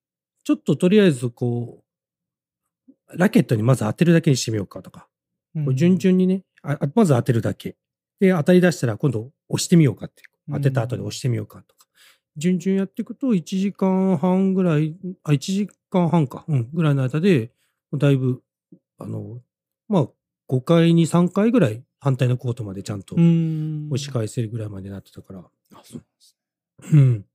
[0.44, 1.84] ちょっととりあえずこ
[2.88, 5.08] う、ラケットにまず当てるだけにしてみようかとか、
[5.56, 7.76] うん順々にねあ、あまず当てるだけ。
[8.20, 10.24] で、当たり出したら今度押してみようかって。
[10.50, 11.88] 当てた後に押してみようかとか。
[12.38, 17.52] 順々やっていくと1時間半ぐらい、あ、1時間半か、うん、ぐらいの間で、
[17.94, 18.42] だいぶ、
[18.98, 19.42] あの、
[19.90, 20.08] まあ、
[20.50, 23.90] 5回に3回ぐらい反対のコートまでちゃんとうん。
[23.92, 26.38] 押し返せるぐらいまでなってたから、あそうなんです
[26.94, 27.26] うん。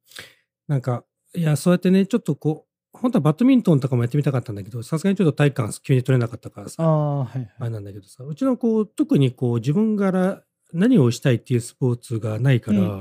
[0.69, 2.66] なんか、いや、そうやってね、ちょっとこう、
[3.01, 7.71] 本当はバドミントンとかもやってみたかったんだけど、さすがにちょっと体感急に取れなかったからさ、ああ、はいあれはい。
[7.71, 13.01] なんだけどさ、うちの子、特にこう、自分から何をしたいっていうスポーツがないから、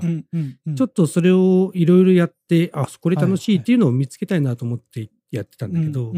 [0.76, 6.14] ちょっとそれをいろいろやって、あ、これ楽しいっていうのを見つけたいなと思ってやってたんだけど、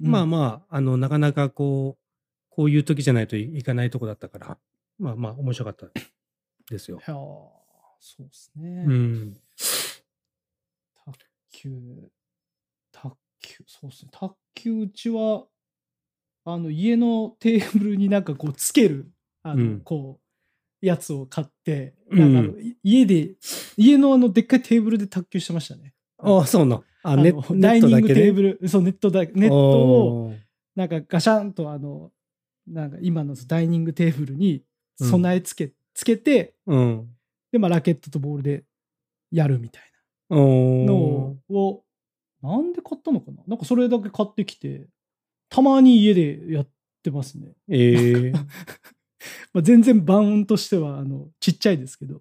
[0.00, 2.02] まあまあ、あの、なかなかこう、
[2.50, 4.58] こういう時じゃないといかないとこだったから、
[4.98, 5.86] まあまあ、面白かった
[6.70, 6.98] ですよ。
[6.98, 7.16] いやー
[8.04, 8.84] そうですね。
[8.86, 9.36] うん。
[11.06, 11.12] 卓
[11.52, 12.21] 球、卓
[13.42, 14.10] 球、そうですね。
[14.12, 15.44] 卓球、うちは、
[16.44, 19.10] あの、家のテーブルになんかこう、つける、
[19.42, 20.20] あの、うんこ
[20.82, 23.34] う、やつを買って、うんなんかあのい家で、
[23.76, 25.94] 家のあの、でっかいテーブルで卓球してましたね。
[26.18, 26.82] ああ、そうな。
[27.02, 28.32] あ、あのネダイニングテール。
[28.32, 30.34] ブル、そう、ネットだ、ネットを、
[30.74, 32.10] なんかガシャンとあの、
[32.66, 34.64] なんか今のダイニングテーブルに
[34.98, 37.08] 備え付け、つけて、うん。
[37.50, 38.64] で、まあ、ラケットとボールで
[39.30, 39.82] やるみたい
[40.30, 41.84] おなのーを、
[42.42, 43.42] なんで買ったのかな？
[43.46, 44.88] なんかそれだけ買ってきて、
[45.48, 46.68] たまに家でやっ
[47.02, 47.52] てますね。
[47.68, 48.32] ええ
[49.52, 52.18] まあ、全然バウンとしては、あの、ちっちゃいですけど。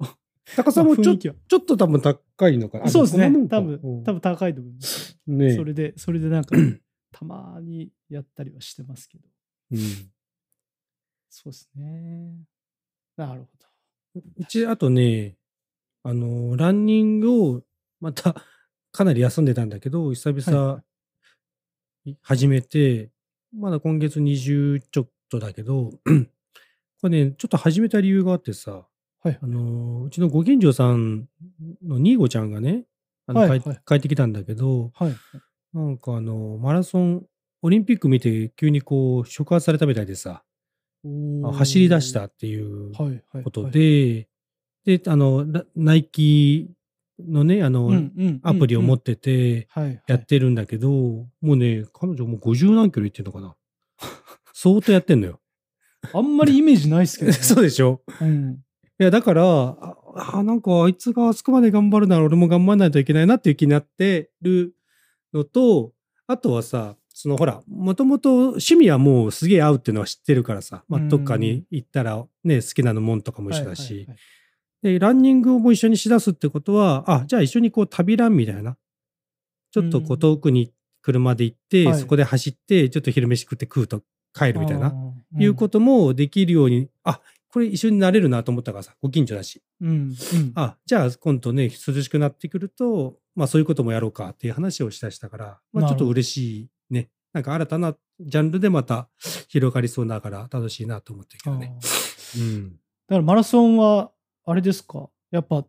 [0.55, 2.85] 高さもちょちょっと多分高いのかな。
[2.85, 3.31] あそうですね。
[3.47, 5.17] 多分多分高いと思います。
[5.27, 6.55] うんねそれで、それでなんか、
[7.11, 9.27] たまにやったりはしてますけど。
[9.71, 9.79] うん
[11.33, 12.33] そうですね。
[13.15, 14.21] なるほど。
[14.37, 15.37] うち、あとね、
[16.03, 17.61] あの、ランニングを、
[18.01, 18.35] また、
[18.91, 23.09] かなり休んでたんだけど、久はい々、始めて、
[23.55, 25.91] まだ今月20ちょっとだけど、
[27.01, 28.85] これね、ちょっと始めた理由があってさ、
[29.23, 31.27] はいあの、うちのご近所さん
[31.83, 32.85] のニーゴちゃんがね、
[33.27, 35.15] あの帰はいはい帰ってきたんだけど、はい。
[35.73, 37.25] なんかあの、マラソン、
[37.61, 40.43] オリンピック見て急にこう、触発されたみたいでさ、
[41.43, 42.91] あ走り出したっていう。
[43.43, 44.27] ことはい、で、
[44.85, 46.71] で、あの、ナナイキ
[47.27, 49.67] のね、あの、うんうんうんアプリを持っってて
[50.07, 53.55] やってるんだけど、もうね、彼女もう50何キロ行ってんのかな。
[54.53, 55.39] 相当やってんのよ。
[56.13, 57.37] あんまりイメージないですけどね。
[57.41, 58.01] そうでしょ？
[58.21, 58.59] うん。
[58.99, 64.75] いや、だから、あ、あなんかあいつがあそこまで頑張るなら俺も頑張らないといけないなっていう気になってる
[65.33, 65.93] のと、
[66.27, 71.09] あとはさ、そのほら、もともと趣味はもうすげえ合うっていうのは知ってるからさ、まあ、うん。
[71.09, 74.07] どっかに行ったらね、好きなのもんとかも一緒だはいし、
[74.81, 78.77] で、ランニングをも一緒にしだすってことは、あ、じゃあ一緒にこう旅ランみたいな。
[79.71, 84.01] ちょっとこううん遠くに車で行って、はいそこで走って、ちょっと昼飯食って食うと
[84.33, 89.61] 帰るみたいな、あーいうこともできるように、あ、これ一緒になれるなと思ったからさ、ご近所だし。
[89.81, 89.89] うん。
[89.89, 90.13] うん。
[90.55, 97.09] あ、じゃあ今度ね、涼しくなってくると、まあそういうこともやろうかっていう話をしだしたから、まあちょっと嬉しいね。
[97.33, 99.09] なんか新たなジャンルでまた
[99.47, 101.73] 広がりそうだから楽しいなと思ってるけどね。
[102.37, 102.71] うん。
[102.71, 102.77] だ
[103.09, 104.11] からマラソンは、
[104.45, 105.09] あれですか？
[105.31, 105.65] やっぱ、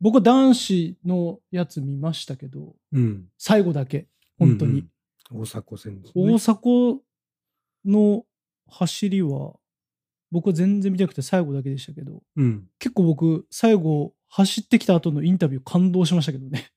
[0.00, 3.28] 僕は男子のやつ見ましたけど、うん。
[3.38, 4.72] 最後だけ、本当に。
[4.72, 5.42] うんうん。
[5.42, 6.38] 大迫線です大ね。
[6.38, 7.00] 迫
[7.84, 8.24] の
[8.68, 9.54] 走りは、
[10.30, 12.68] 僕は全然見たくて最後だけでしたけど、うん。
[12.78, 16.70] 結構僕、最後、走ってきた後のインタビュー感動しましたけどね。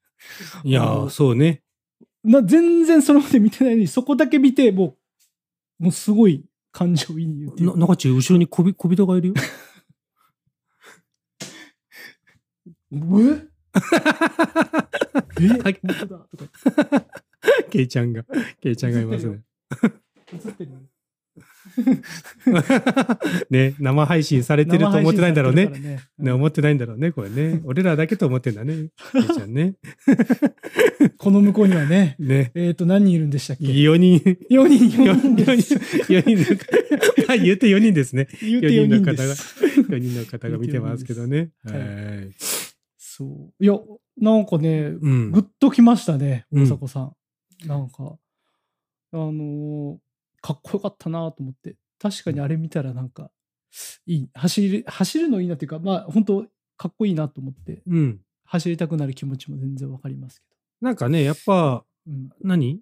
[0.64, 1.62] いやそうね。
[2.24, 4.98] な全然それまで見てないのに、そこだけ見て、も
[5.80, 9.34] う、もうすごい感情移入っていうな中地、後ろに小人がいるよ。
[12.96, 13.48] え？
[15.42, 15.48] え？
[15.62, 17.06] はい本当だとか
[17.70, 18.24] ケイちゃんが、
[18.62, 19.42] ケイちゃんがいますね。
[20.34, 20.78] 映ってるよ
[23.50, 25.66] ね、生配信されてると思ってないんだろうね。
[25.66, 27.62] 生配信されてるからね、思ってないんだろうね、これね。
[27.66, 28.90] 俺らだけと思ってんだね。
[29.12, 29.74] ケイちゃんね。
[31.00, 32.52] う んこの向こうにはね、ね。
[32.56, 35.78] えっ、と、何人いるんでしたっけ？4人、?4 人、4 4人です。
[35.78, 38.28] 人、4人の、はい、言って4人ですね。
[38.42, 39.56] 言うて4 4人の人方が、です。
[39.82, 41.50] 4人の方が見てますけどね。
[41.66, 42.65] 4人はい。
[43.18, 43.64] そう。
[43.64, 43.80] いや、
[44.18, 47.16] なんかね、うんぐっときましたね、うん大迫さん。
[47.66, 48.18] なんか、
[49.14, 49.98] あのー
[50.42, 51.76] かっこよかったなと思って。
[51.98, 53.32] 確かにあれ見たらなんか、
[54.06, 54.30] いい。
[54.34, 56.46] 走る、走るのいいなっていうか、まあ、本当
[56.78, 58.22] かっこいいなと思って、うん。
[58.44, 60.46] 走りたくなる気持ちも全然わかりますけ
[60.82, 62.12] なんかね、やっぱ、ど。
[62.12, 62.30] うん。
[62.44, 62.80] 何？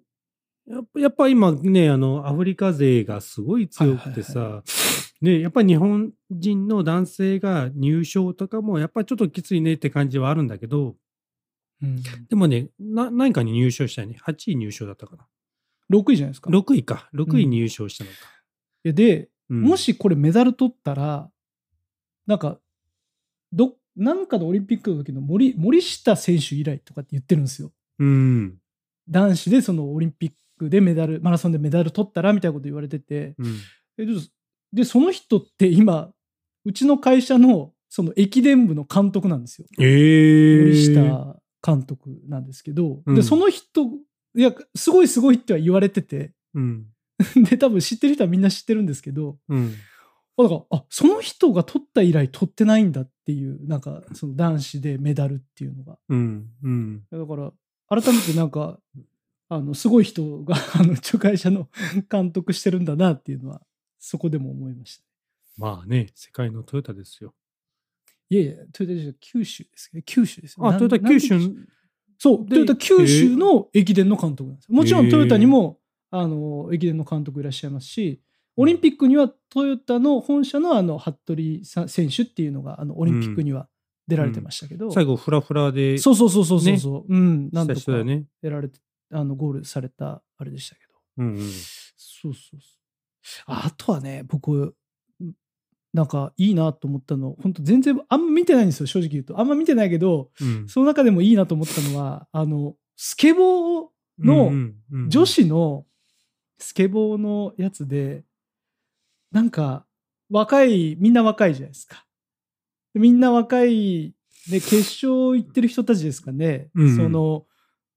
[0.66, 4.62] やっぱやっぱ今ね、あの、アフリカ勢がすごい強くてはいはいさ、
[5.20, 10.96] ね、やっぱり日本人の男性が入賞とかも、やっぱりちょっときついねって感じはあるんだけど、
[11.82, 14.16] うんでもね、な何かに入賞したよね。
[14.24, 15.26] 8位入賞だったかな
[15.90, 16.50] ？6位じゃないですか。
[16.50, 17.10] 6位か。
[17.14, 18.16] 6位に入賞したのか。
[18.84, 21.28] いやで、うんも、しこれメダル取ったら、
[22.26, 22.58] なんか、
[23.52, 27.72] ど、なんかのオリンピックの時の森森下選手以来とかって言ってるんですよ。
[27.98, 28.58] うん。
[29.08, 33.56] 男子でそのオリンピックでメダル、マラソンでメダル取ったらみたいなこと言われてて、うん。
[33.98, 34.12] えで
[34.72, 36.10] で、その人って今、
[36.64, 39.68] うちの会社のその駅伝部の監督なんですよ。
[39.78, 40.58] えー。
[40.62, 43.84] 森下監督なんですけど、うんで、その人、
[44.36, 46.86] いや、すごいすごいっては言われてて、うん。
[47.48, 49.74] で、多分知ってる人はみんな知ってるんですけど、うん。
[50.36, 55.96] あだから、あ、その人が取った以来取ってないんだっていう、なんか、その男子でメダルっていうのが。
[56.08, 56.48] うん。
[56.64, 57.04] うん。
[57.12, 57.52] だから、
[57.88, 58.80] 改めてなんか、
[59.48, 61.68] あの、すごい人が、 あの、うちの会社の
[62.10, 63.62] 監督してるんだなっていうのは、
[63.98, 65.04] そこでも思いました。
[65.56, 67.34] まあね、世界のトヨタですよ。
[68.30, 70.66] いやいや、トヨタ自動車九州ですけど、九州ですよ。
[70.66, 71.38] あ、トヨタ九州
[72.18, 74.74] そう、でトヨタ九州の駅伝の監督なんですよ。
[74.74, 75.78] もちろんトヨタにも、
[76.10, 78.20] あの、駅伝の監督いらっしゃいますし、
[78.56, 83.68] オリンピックにはトヨタの本社のあの、服部さん選手っていうのが、あの、オリンピックには
[84.06, 86.78] 出られてましたけど、最後、フラフラで、そうそうそうそうそう。
[86.78, 88.24] そう、うん、なんとかした人だよね。
[88.42, 88.78] やられて、
[89.10, 90.92] あの、ゴールされたあれでしたけど。
[91.18, 91.50] うんうん。
[91.96, 92.60] そうそう。
[93.46, 94.74] ああとはね、僕、
[95.92, 99.38] なんかいいなと思ったの、本当全然、あんま見てないんですよ、正直言うと。
[99.38, 103.88] あんま見てないけど、うんその中でもいいなと思ったのは、あの、スケボー
[104.18, 105.86] のうんうん女子の
[106.58, 108.24] スケボーのやつで、
[109.30, 109.86] なんか、
[110.30, 112.06] 若い、みんな若いじゃないですか。
[112.94, 114.14] みんな若い、
[114.50, 116.70] で、決勝行ってる人たちですかね。
[116.74, 117.46] うんうんその、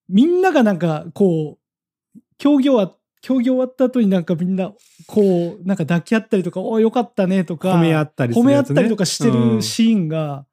[0.10, 4.74] みんながなんか、こう、競技終わ競技終わった後になんかみんな、
[5.08, 10.46] こう、なんか抱き合ったりとか、およかったねとか、褒め合ったりす褒め合ったりとかしてうんるシーンが、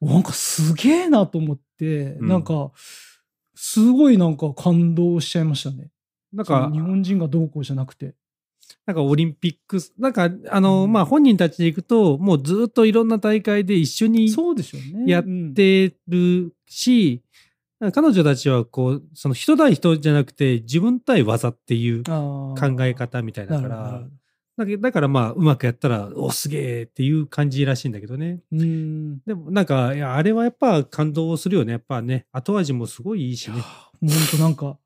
[0.00, 2.72] なんかすげえなと思って、うんなんか、
[3.54, 5.90] すごいなんか感動しちゃいましたね。
[6.32, 8.14] なんか日、本人がどうこうじゃなくて。
[8.86, 15.12] なんかオリンピック、なんか、あの、うんまあ、本人たちで行くと、もうずっといろんな大会で一緒にそうでしょうね。
[15.12, 15.24] やっ
[15.54, 17.22] てるし、
[17.90, 24.04] 彼女たちはこう、その人対人じゃなくて自分対技っていう考考え方みたいだから、
[24.78, 28.40] だからまあ、うまくやったら、お、すげえっていう感じらしいんだけどね。
[28.52, 29.20] うん。
[29.26, 31.72] でもなんか、あれはやっぱ感動するよね。
[31.72, 33.60] やっぱね、後味もすごいいいしね。
[34.00, 34.78] 本当なんか、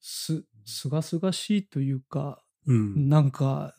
[0.00, 3.08] す、すがすがしいというか、うん。
[3.08, 3.74] なんか、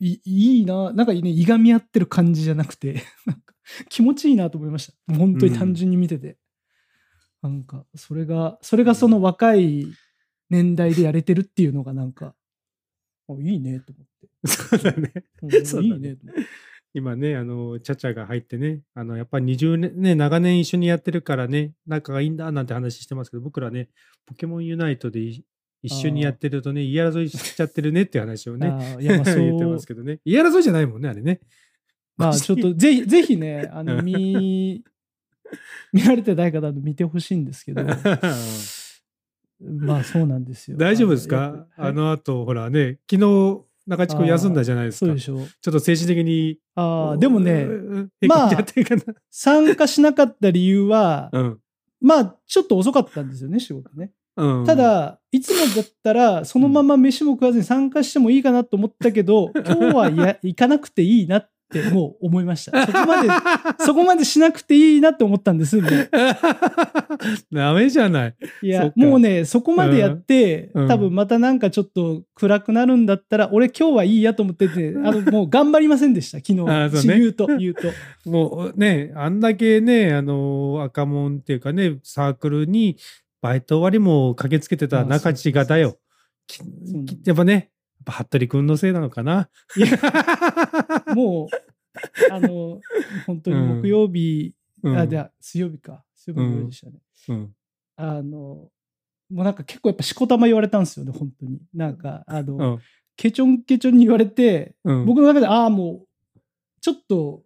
[0.00, 3.54] いいいな、なんかね、いがみ合ってる感じじゃなくて、なんか
[3.88, 5.14] 気持ちいいなと思いました。
[5.14, 6.38] 本当に単純に見てて。
[7.44, 9.86] なんか、それが、それがその若い
[10.48, 12.34] 年代でやれてるっていうのがなんか、
[13.28, 14.48] あ いいねと思って。
[14.48, 15.12] そうだね。
[15.42, 16.48] ういいねと思って。
[16.94, 23.90] 今ね、あの、チャチャが入ってね、あの、やっぱり20年、ね、長年一緒にやってるからね、仲がいいんだなんて話してますけど、僕らね、
[24.24, 25.44] ポケモンユナイトでい
[25.82, 29.36] 一緒にやってるとね、言い争いしちゃってるねっていう話をね、いや、まあそう。
[29.44, 30.20] 言ってますけどね。
[30.24, 31.40] 言い争いじゃないもんね、あれね。
[32.16, 34.82] まあ ちょっとぜひ、ぜひね、あの、見、
[35.92, 37.82] 見られてない方は見てほしいんですけど、
[39.60, 40.76] まあそうなんですよ。
[40.76, 45.06] 大丈夫ですやかあの後、ほらね、昨日、中地君休んだじゃないですか。
[45.06, 45.38] ちそうでしょう。
[45.40, 46.58] ょっと精神的に。
[46.74, 48.66] ああ、でもね、うん、まあ。
[49.30, 51.58] 参加しなかった理由は、うん。
[52.00, 54.12] まあちょっと遅かったんですよね、仕事ね。
[54.36, 54.64] うん。
[54.64, 61.50] た、だ、いつもだったら、そのまま飯も食わずに参加してもいいかなと思ったけど、 今日はいや行かなくていいなっ
[61.82, 62.86] てもう思いました。
[62.86, 63.28] そこまで、
[63.84, 65.80] そこまでしなくていいなって思ったんです。
[65.80, 65.90] もう
[67.52, 68.34] ダメじゃない。
[68.62, 76.60] いやもうね、そこまでやって、うん多分またなんかちょっと暗くなるんだったら、俺今日はいいやと思ってて、 あの、もう頑張りませんでした、昨日。
[76.70, 77.88] あそうね言うと、言うと。
[78.30, 82.96] もうね、あんだけね、あの、赤門っていうかね、サークルに
[83.40, 85.98] バイト終わりも駆けつけてた中地がだよ。
[87.24, 87.64] やっぱね、やっ
[88.04, 89.48] ぱ服部君のせいなのかな。
[91.14, 91.63] もう、
[92.30, 92.80] あの、
[93.26, 96.04] 本当に木曜日、うんあ、じゃあ水曜日か。
[96.14, 96.98] 水曜日の夜でしたね。
[97.28, 97.54] うん。
[97.96, 98.70] あの、も
[99.30, 101.58] うなんか結構やっぱしこたま言われたんですよね、本当に。
[101.72, 102.78] なんか、あの、うん。
[103.16, 105.06] ケチョンケチョンに言われて、うん。
[105.06, 106.40] 僕の中で、ああ、もう、
[106.80, 107.42] ちょっと、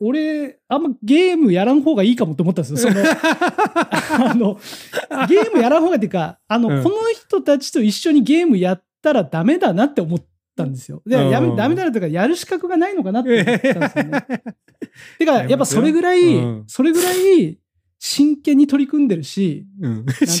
[0.00, 2.78] 俺、あんまゲームやらん方がいいかもと思ったんですよ。
[2.78, 4.58] その、 あの、
[5.28, 10.20] ゲームやらん方がっていうか、あの、うんこの人たちと一緒にゲームやったらダメだなって思っ
[10.56, 11.02] たんですよ。
[11.06, 14.26] で、やめうんダメだなとか、やる資格がないのかなって思ったんですよね。
[15.18, 17.58] てか、やっぱそれぐらい、うんそれぐらい、
[18.02, 20.06] 真剣に取り組んでるし、うん。
[20.06, 20.40] 恥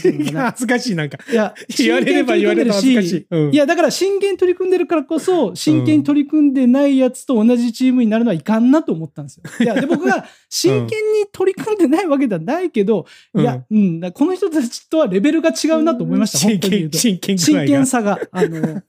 [0.56, 1.18] ずかしい、なんか。
[1.30, 3.26] いや、言われれば言われる恥ずかしい。
[3.30, 9.42] うんいや、だから真剣に取り組んでるからこそ、真剣に取り組んでないやつと同じチームになるのはいかんなと思ったんですよ。
[9.60, 13.04] いや、で、僕が真剣に取り組んでないわけではないけど、
[13.36, 16.98] いや、うん、この人たちとはレベルが違うなと思いました、真剣、本当に言うと。
[16.98, 18.82] 真剣真が剣さが、あの、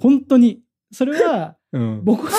[0.00, 0.65] 本当に。
[0.92, 2.32] それは、うん僕は、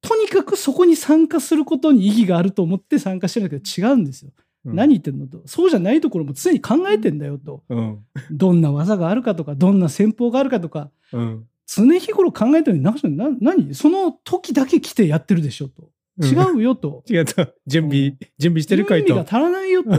[0.00, 4.30] とにかくそこに参加することに意義があると思って参加してるんだけど違うんですよ。
[4.64, 5.42] 何言ってんのと。
[5.46, 7.62] そうじゃないところも常に考えてんだよと。
[7.68, 8.04] うん。
[8.30, 11.46] どんな技があるかとか、どんな戦法があるかとか、うん。
[11.66, 13.74] 常日頃考えてるのに、な、な、何？
[13.74, 15.90] その時だけ来てやってるでしょと。
[16.20, 17.04] 違うよと。
[17.08, 17.48] 違うと。
[17.66, 19.30] 準備、準備してるかいと準備が。
[19.30, 19.90] 足らないよと。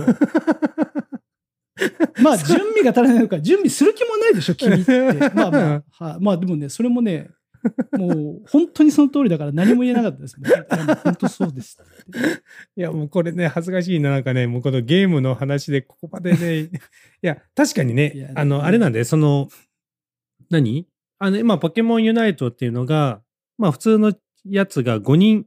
[2.21, 5.13] まあ、準備が足らないのか、準備する気もないでしょ、君って。
[5.35, 7.29] まあまあ、はまあでもね、それもね、
[7.97, 10.49] もう本当にその通りだから何も言えなかったですね。
[10.49, 12.19] いやもう本当そうですって。
[12.75, 14.09] いや、もうこれね、恥ずかしいな。
[14.11, 16.69] なんかね、もうこのゲームの話でここまでね、 い
[17.21, 19.49] や、確かにいねや、あの、あれなんで、その、
[20.49, 20.87] 何？
[21.19, 23.21] あの、今、ポケモンユナイトっていうのが、
[23.57, 24.13] まあ、普通の
[24.45, 25.45] やつが5人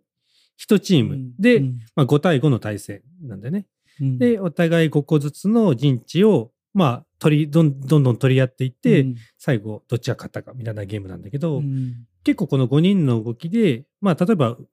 [0.59, 3.67] 1チームで、うんまあ、5対5の対戦なんだよね。
[4.01, 14.69] うんで、お互い5個ずつの陣地を、まあ、取り、どんどんどん取り合っていって、うん最後、どっちが勝ったかみたいなゲームなんだけど、うん結構この5人の動きで、まあ、例えば、う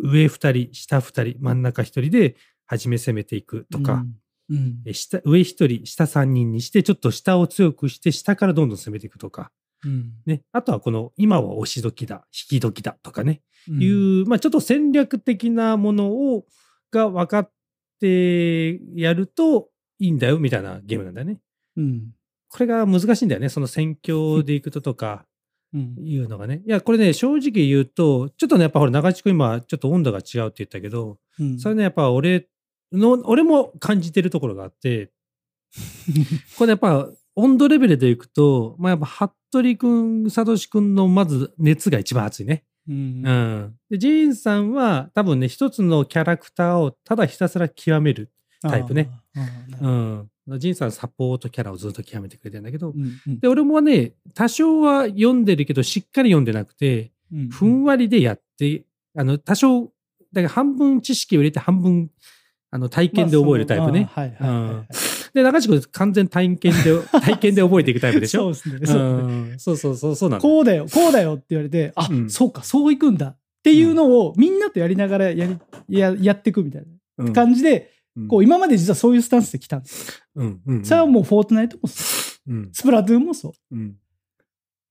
[0.00, 4.04] 上2人、下2人、真ん中1人で、初め攻めていくとか、、
[4.48, 4.56] うん。
[4.56, 4.82] うん。
[4.86, 9.50] え下上1人、下3人にして、ちょっと下を強くして、下からどんどん攻めていくとか、
[9.84, 10.12] うん。
[10.26, 10.42] ね。
[10.52, 13.82] あとはこの、今は押し時だ、引き時だとかね、うん。
[13.82, 16.46] いう、まあ、ちょっと戦略的なものを、
[16.90, 17.52] が分かっ
[18.00, 19.68] てやると
[19.98, 21.40] いいんだよ、みたいなゲームなんだよね。
[21.76, 22.12] うん。
[22.48, 23.48] これが難しいんだよね。
[23.48, 25.33] その戦況でいくととか、うん
[25.78, 26.62] いうのがね。
[26.66, 32.48] いや、これね、正直言うと、ちょっとね、やっぱほら、長地区今、ちょっと温度が違うって言ったけど、うんそれね、やっぱ俺
[32.92, 35.10] の、俺も感じてるところがあって、
[36.58, 42.64] これやっぱ、温度レベルでいくと、まあやっぱ、服部くん、サトシくんのまず熱が一番熱いね。
[42.88, 43.74] うんうん。
[43.90, 48.30] で、ジーンさんは多分ね、一つのキャラクターをただひたすら極める
[48.62, 49.10] タイプね。
[49.80, 50.30] うどん。
[50.58, 53.38] ジーンさんサポートキャラをずっと極めてくれてるんだけど、うんうん。
[53.40, 58.84] で、俺もね、多少は読んでるけど、しっかり読んでなくて、うんふんわりでやって、
[59.16, 59.84] あの、多少、
[60.32, 62.10] だから半分知識を入れて半分、
[62.70, 64.08] あの、体験で覚えるタイプね。
[65.32, 68.52] で、中地君完全体験で、 体験で覚えていくタイプでしょ？
[68.54, 68.98] そうですね。
[68.98, 69.04] そうう
[69.54, 69.54] ん。
[69.58, 70.40] そうそうそう、そうなん。
[70.40, 72.30] こうだよ、こうだよって言われて、あ、うん。
[72.30, 76.84] そうか、そういくんだっていうのをみんなとやりながらやりややっていくみたい
[77.18, 77.26] うん。
[77.26, 77.94] な感じで、うん
[78.28, 79.78] こう今まで実はそういうスタンスで来た。
[79.78, 80.42] んですよ。
[80.42, 80.84] うんうん。
[80.84, 82.70] それはもうフォートナイトもそう、うん。
[82.72, 83.52] スプラトゥーンもそう。
[83.72, 83.96] うん。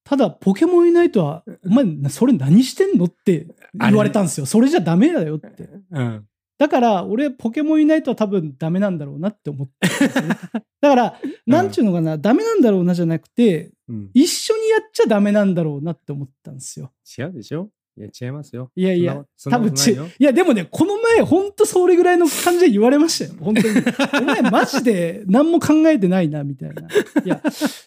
[0.04, 4.46] ただ、ポケモンユナイトは、お前、なそれ何してんのって言われたんですよ。
[4.46, 5.70] それじゃダメだよって。
[5.92, 6.28] うん。
[6.58, 9.88] だから、俺、ポケモンユナイトは多分ダメなんだろうなって思って
[10.22, 10.28] ね。
[10.82, 14.12] だから、なんちゅうのかな、ダメなんだろうなじゃなくて、うん。
[14.14, 16.92] 一緒にやっちゃダメなんだろうなって思ったんですよ。
[17.18, 17.70] 違うでしょ？
[17.96, 18.72] いや、違いますよ。
[18.76, 23.40] いやいや、多分ち、いや、でもね、この前、ほんとそれぐらいの感じで言われましたよ。
[23.40, 23.68] 本当に。
[24.22, 26.82] お前、マジで何も考えてないな、みたいな。
[26.82, 27.42] いや、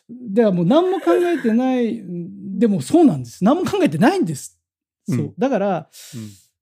[0.09, 3.45] ではもう何も考えてない、うんでもそうなんです。
[3.45, 4.59] 何も考えてないんです。
[5.07, 5.19] そう。
[5.19, 5.91] うんだから、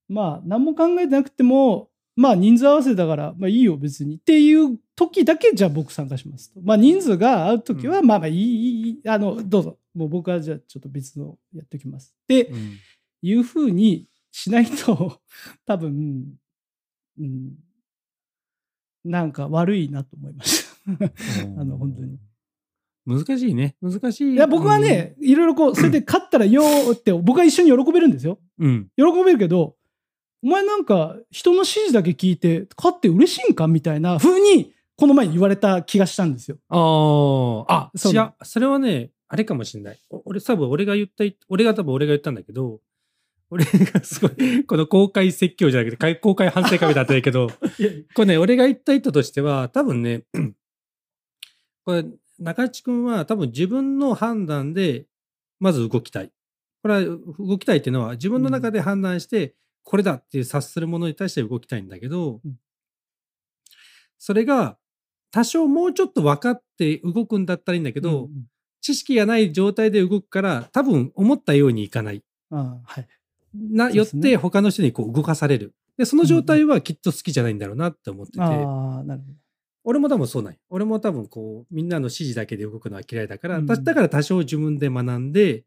[0.08, 4.16] まあ、何も考えてなくても、まあ、人数合わせだから、まあいいよ、別に。
[4.16, 6.60] っていう時だけ、じゃあ僕参加しますと。
[6.62, 9.78] まあ、人数が合う時は、まあまあ、いい、いいいい、あの、どうぞ。
[9.94, 12.14] もう僕はじゃあちょっと別のやっておきます。
[12.26, 12.78] で、うんうん
[13.24, 15.18] いうふうにしないと、
[15.64, 16.36] 多分、
[17.18, 17.54] うん、
[19.02, 21.06] なんか悪いなと思いました。
[21.60, 22.18] あの、本当に。
[23.06, 23.76] 難しいね。
[23.80, 24.34] 難しい。
[24.34, 28.38] いや、僕はね、いろいろこう、 それで勝ったらよーって、僕は一緒に喜べるんですよ。
[28.58, 29.76] うん、喜べるけど、
[30.42, 36.58] お前なんか人の指示だけ聞いて、勝って嬉しいんかみたいな風に、この前言われた気がしたんですよ。
[36.68, 38.32] ああ、あ、そう違う。
[38.42, 39.98] それはね、あれかもしれない。
[40.10, 42.80] お俺、多分俺が言った、俺が多分俺が言ったんだけど、
[43.54, 47.48] 俺がすごい、この公開説教じゃなくて、公開反省会だったんだけど、
[48.14, 50.24] これね、俺が言った意図としては、多分ね、
[51.84, 52.04] これ、
[52.40, 55.06] 中地君は多分自分の判断で、
[55.60, 56.32] まず動きたい。
[56.82, 62.56] これは動きたいっていうのは、自分の中で判断して、これだっていう察するものに対して動きたいんだけど、うん
[64.16, 64.78] それが、
[65.30, 68.46] 多少もうちょっと分かって動くんだったらいいんだけど、うんうん
[68.84, 72.22] 知識がない状態で動くから、多分思ったようにいかない。
[72.50, 73.08] ああはい。
[73.54, 75.74] な、よって他の人にこう動かされる。
[75.96, 79.34] で、その状態はきっと好きじゃないんだろうなって思ってて、ああ、なるほど。
[79.84, 80.58] 俺も多分そうない。
[80.70, 85.64] 俺も多分こう、みんなの指示だけで動くのは嫌いだから、うんだだから多少自分で学んで、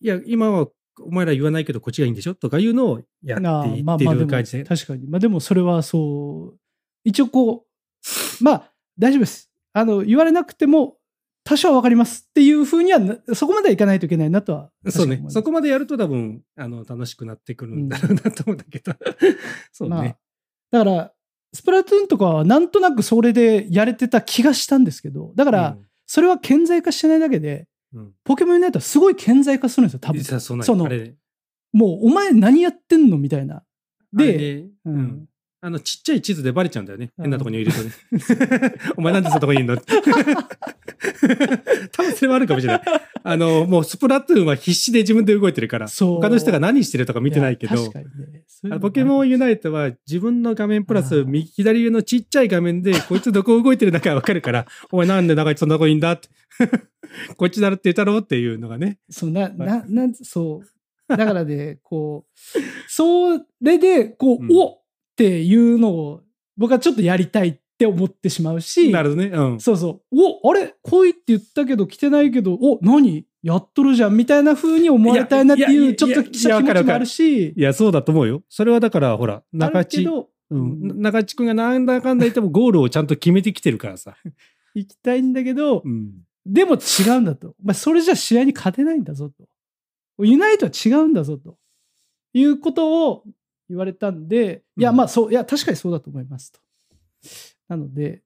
[0.00, 0.68] いや、今は
[1.00, 4.64] お前ら言わないけどこっちがいいんでしょとかいうのをやっていってる感じで。
[4.64, 5.06] 確かに。
[5.08, 6.58] まあでもそれはそう、
[7.04, 7.66] 一応こ
[8.40, 9.50] う、まあ、大丈夫です。
[9.72, 10.96] あの、言われなくても、
[11.44, 14.70] 多少はわかりますっていうふうにはな、そこまではいかないといけないなとは。
[14.88, 18.92] そうねそこまでやると多分、あの、楽しくなってくるんだろうなと思うんだけど。
[19.72, 20.16] そうまあね。
[20.70, 21.12] だから、
[21.52, 27.68] スプラトゥーンとかはなんとなくそれでやれてた気がしたんですけど、だから、それは顕在化してないだけで。
[28.24, 30.22] ポケモンユナイトはすごい顕在化するんですよ、多分。
[30.22, 30.88] その
[31.72, 33.64] もう、お前何やってんのみたいな。
[34.12, 35.28] で、ねううんん。
[35.64, 37.12] あの、ちっちゃい地図でバレちゃうんだよね。
[37.16, 37.92] うん変なとこにいるとね。
[38.98, 39.76] お前なんでそんなとこにいんの？
[39.76, 39.84] 多
[42.02, 42.82] 分それはあるかもしれない。
[43.22, 48.78] あの、もうスプラトゥーンは必死で自分で動いてるから、他の人が何してるとか見てないけどね。
[48.80, 56.28] ポケモンユナイトは自分の画面プラス右左上のちっちゃい画面で こいつどこ動いてるのかわかるから、お前なんで長いそんなとこにいんだって。
[57.36, 58.98] こっちだろって言ったろっていうのがね。
[59.10, 60.66] そう、な、な、なん、そう。
[61.08, 62.58] だからね、こう、
[62.88, 64.81] それで、こう、うんお
[65.12, 66.22] っていうのを、
[66.56, 69.28] 僕はちょっとやりたいって思ってしまうし、なるほどね。
[69.28, 69.60] うん。
[69.60, 70.74] そうそう、おあれ？
[70.82, 73.26] 来いって言ったけど来てないけど、お何？
[73.42, 78.42] やっとるじゃんみたいな風に思われたいなっていう、ちょっと気持ちもあるし、いや、そうだと思うよ。
[78.48, 84.16] それはだから、ほら、あ中地、うん、中地君がなんだかんだ言ってもゴールをちゃんと決めてきてるからさ。
[84.74, 86.12] 行きたいんだけど、うん。
[86.46, 87.54] でも違うんだと。
[87.62, 89.44] まあ、それじゃ試合に勝てないんだぞと。
[90.24, 91.58] ユナイトは違うんだぞと。
[92.32, 93.24] いうことを
[93.68, 96.60] 言われたんで、いや、うんまあそう、いや、確かにそうだと思いますと。
[97.68, 98.22] なので、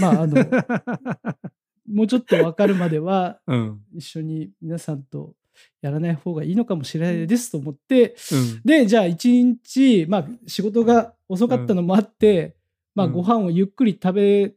[0.00, 0.36] まあ、あの、
[1.90, 3.80] もうちょっと分かるまでは、うん。
[3.94, 5.34] 一緒に皆さんと
[5.80, 8.60] やらない方がいいのかもしれないですと思って、うん。
[8.64, 12.56] で、じゃあ一日、まあ仕事が遅かったのもあって、
[12.94, 14.54] まあうんご飯をゆっくり食べ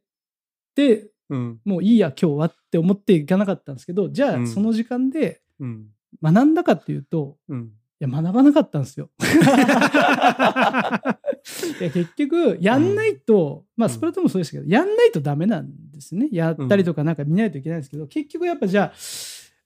[0.76, 1.60] て、うん。
[1.64, 5.88] もういいや今日はって思っていかなかったんですけど、じゃうんあその時間でうん。
[6.22, 7.60] 学んだかっていうと、うん。
[7.66, 7.72] い
[8.04, 9.10] や学ばなかったんですよ。
[11.80, 16.30] いや結局やんないと、まあスプラトゥーンもそうでしたけど、やんないとダメなんですね。
[16.32, 18.92] やったりとかなんか見ないといけないんですけど、結局やっぱじゃ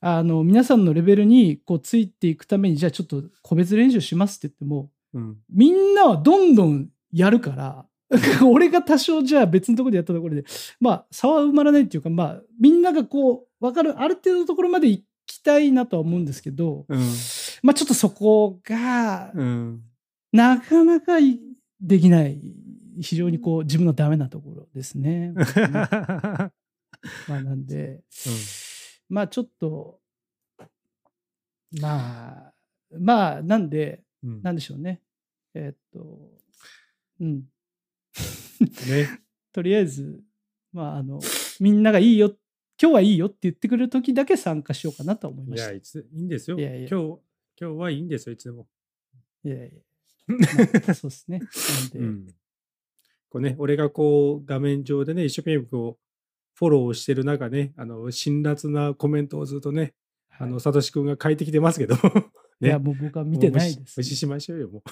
[0.02, 5.38] あ、あの皆さんのレベルにこうついていくためにじゃあちょっと個別練習しますって言ってもうん。
[5.50, 7.86] みんなはどんどんやるから
[8.46, 10.44] 俺が多少じゃあ別のところでやったところで
[10.80, 17.00] まあ差は埋まらないっていうかまあみんながこう分かるある程度のところまで行きたいなとは思うんですけどうん。
[17.64, 19.84] まあちょっとそこがうん。
[20.32, 21.40] なかなかい
[21.80, 22.42] できない
[23.02, 25.34] 非常にこう自分のダメなところですね。
[27.28, 28.04] まあなんで
[29.08, 30.00] まあちょっと
[31.80, 32.54] まあ
[32.98, 35.02] まあなんでうんなんでしょうね。
[35.54, 36.20] えーっと、
[37.22, 37.44] うん。
[38.88, 39.22] ね。
[39.54, 40.22] とりあえず、
[40.74, 41.22] まあ、あの、
[41.62, 42.36] みんながいいよ、
[42.82, 45.70] 今日はいいよって言ってくれる時だけ参加しようかなと思いいました。
[45.70, 46.60] や、いいつ、いいんですよ。
[46.60, 47.20] いやいや今日、
[47.60, 48.68] 今日はいいんですよ、いつでも。
[49.44, 49.70] やいや、
[50.28, 50.36] ま
[50.90, 51.40] あ そうですね。
[51.40, 51.46] な
[51.88, 52.28] んで、うん。
[53.30, 56.06] こうね、俺がこう、画面上でね、一生懸命こう、
[56.56, 59.94] フォローしてる中ね、あの、辛辣なコメントをずっとね、
[60.30, 61.96] はいあの、サトシ君が書いてきてますけど、
[62.60, 62.68] ね。
[62.70, 64.84] いや、もう僕は見てないです、もう無視しましょうよ、も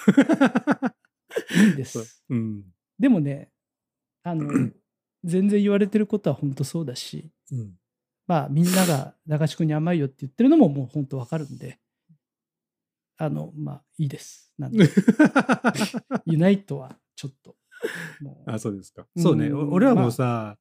[1.55, 2.24] いいんです。
[2.30, 2.64] うん。
[2.99, 3.51] でもね、
[4.24, 4.47] あの、
[5.24, 7.78] 全然言われてることは本当そうだし、うん。
[8.28, 11.80] まあ、みんなが中地君に甘いよって言ってるのももう本当わかるんで、
[13.18, 14.51] あの、まあ、いいです。
[14.57, 14.89] なんで、
[16.26, 17.55] ユナイトはちょっと、
[18.22, 19.05] もう、あ、そうですか。
[19.18, 19.47] そうね。
[19.47, 20.57] う俺はもうさ、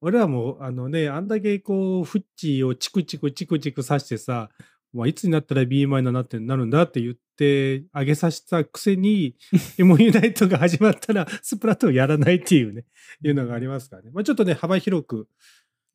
[0.00, 4.50] 俺はもう、あのね、あんだけこう、フッチーをチクチクチクチクさしてさ、
[4.92, 9.36] まあ、いつになったら B マイナなってなるんだって言って、上げさせたくせに、
[9.78, 12.84] エモユナイトが始まったら、スプラトゥーンやらないっていうね、
[13.22, 14.10] いうのがありますからね。
[14.12, 15.28] まあ、ちょっとね、幅広く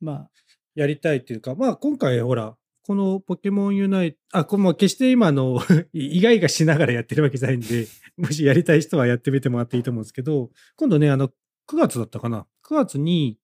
[0.00, 0.30] まあ、
[0.74, 2.56] やりたいっていうか、まあ、今回、ほら、
[2.86, 5.60] このポケモンユナイト、あ、これも決して今あの、
[5.92, 11.32] 意外がしながらやってるわけじゃないんで、 もしやりたい人はやってみてもらっていいと思うんですけど、今度ね、あの、9
[11.76, 13.38] 月だったかな ?9 月に、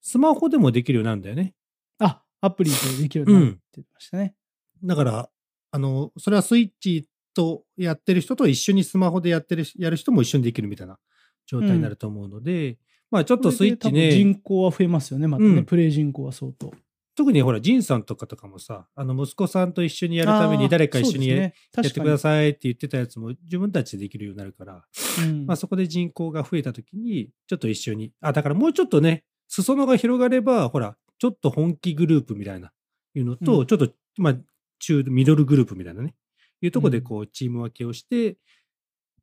[0.00, 1.54] スマホでもできるようになるんだよね。
[1.98, 4.34] あ、アプリでできるようになってましたね。
[4.82, 5.30] だから、
[5.70, 10.98] あの、それはスイッチとやってる人と一緒にスマホでやってる、やる人も一緒にできるみたいな
[11.46, 12.78] 状態になると思うので、
[13.10, 16.72] まあちょっとスイッチね、人口は増えますよね、またね、うんプレイ人口は相当。
[17.16, 21.52] 特にほら、ジンさんとかとかもさ、あの、息子さんと一緒にやるために誰か一緒にや,、やっ
[21.82, 22.18] てくだい。
[22.18, 24.84] さいって言ってたやつも自分たちでできるようになるから、
[25.22, 25.46] うん。
[25.46, 32.72] まあそこで人口が増えた時に、ちょっと一緒に、あ、だからもうちょっとね、裾野が広がれば、ほら、ちょっと本気グループみたいな、
[33.14, 33.66] いうのと、うん。
[33.66, 34.36] ちょっと、まあ、
[34.80, 36.14] 中、ミドルグループみたいなね、
[36.60, 38.38] いうところでこう、チーム分けをして、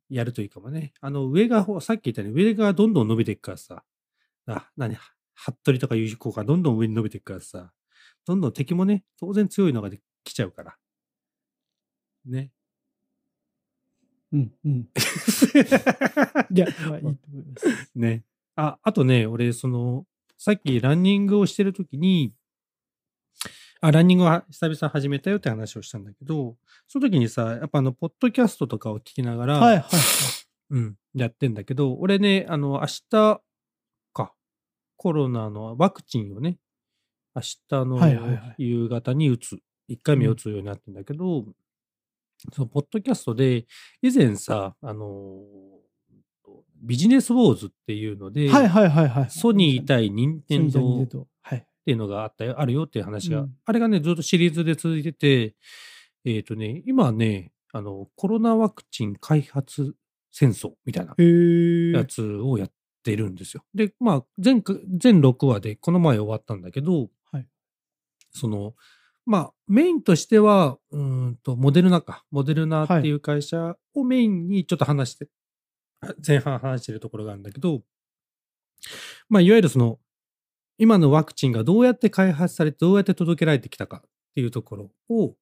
[0.08, 0.92] やるといいかもね。
[1.00, 3.84] あの、上が、ほさっき言ったように、上がどんどん伸びていくからさ、
[4.46, 4.96] あ、何、
[5.34, 7.72] 服部とかいう子がどんどん上に伸びていくからさ、
[8.26, 10.76] どんどん敵もね、当然強いのがで来ちゃうから。
[12.26, 12.50] ね。
[14.32, 14.88] うんうん。
[16.54, 17.90] いや、まあいいと思います。
[17.94, 18.24] ね。
[18.56, 20.06] あ、あとね、俺、その、
[20.38, 22.34] さっきランニングをしてるときに、
[23.80, 26.56] あ、ランニングは久々始めたよって話をしたんだけど、
[26.88, 29.92] その時にさ、やっぱあの、ポッドキャストとかを聞きながら、はいはいはい。
[30.70, 33.42] うん、やってんだけど、俺ね、あの、明日
[34.12, 34.32] か、
[34.96, 36.58] コロナのワクチンをね、
[37.34, 39.58] 明日のはいはいはい夕方に打つ、
[39.88, 41.44] 1回目打つようになってんだけど、
[42.52, 43.66] そのポッドキャストで、
[44.02, 45.40] 以前さ、あの、
[46.82, 49.30] ビジネスウォーズっていうので、はいはいはいはい。
[49.30, 51.66] ソニー対任天ソニー対任堂っ天堂はい。
[51.84, 55.54] ていうのがあったよ、あるよっていう話が、うんあれがね、ずっとシリーズで続いてて、
[56.24, 59.94] えっ、とね、今ね、あの、コロナワクチン開発
[60.32, 61.92] 戦争みたいなへえ。
[61.92, 62.72] やつをやっ
[63.02, 63.64] てるんですよ。
[63.74, 67.10] で、まあ、全か全6話でこの前終わったんだけど、はい
[68.32, 68.74] その、
[69.24, 72.24] まあ、メインとしては、うーんと、モデルナか。
[72.30, 75.28] モデルナっていう会社をメインにちょっと話して、
[76.26, 77.82] 前半話してるところがあるんだけど、
[79.28, 79.98] まあ、いわゆるその、
[80.78, 85.36] 今のワクチンがどうやって開発されて、どうやって届けられてきたかっていうところを、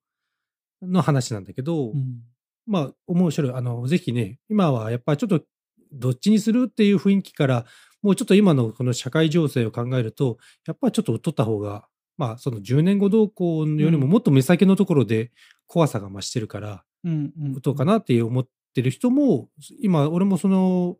[0.82, 2.22] の話なんだけど、うん
[2.66, 3.52] まあ、面白い。
[3.52, 5.44] あの、ぜひね、今はやっぱりちょっと、
[5.92, 7.66] どっちにするっていう雰囲気から、
[8.00, 11.88] もうちょっと今のこの社会情勢を考えると、やっぱりちょっと取った方が、
[12.20, 15.32] まあ、その10年後動向よりももっと目先のところで
[15.66, 17.52] 怖さが増してるから、うんうん。
[17.54, 19.48] 打とうかなって思ってる人も、
[19.80, 20.98] 今、俺もその、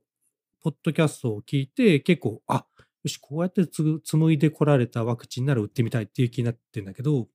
[0.62, 2.64] ポッドキャストを聞いて、結構、あ
[3.05, 7.29] よし、こうやって紡いでこられたワクチンなら打ってみたいっていう気になってるんだけど、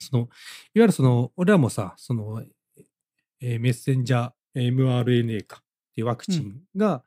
[0.00, 0.28] その、いわ
[0.74, 2.42] ゆるその、俺らもさ、その、
[3.40, 5.64] えーメッセンジャー mRNA かっ
[5.94, 7.04] ていうワクチンが、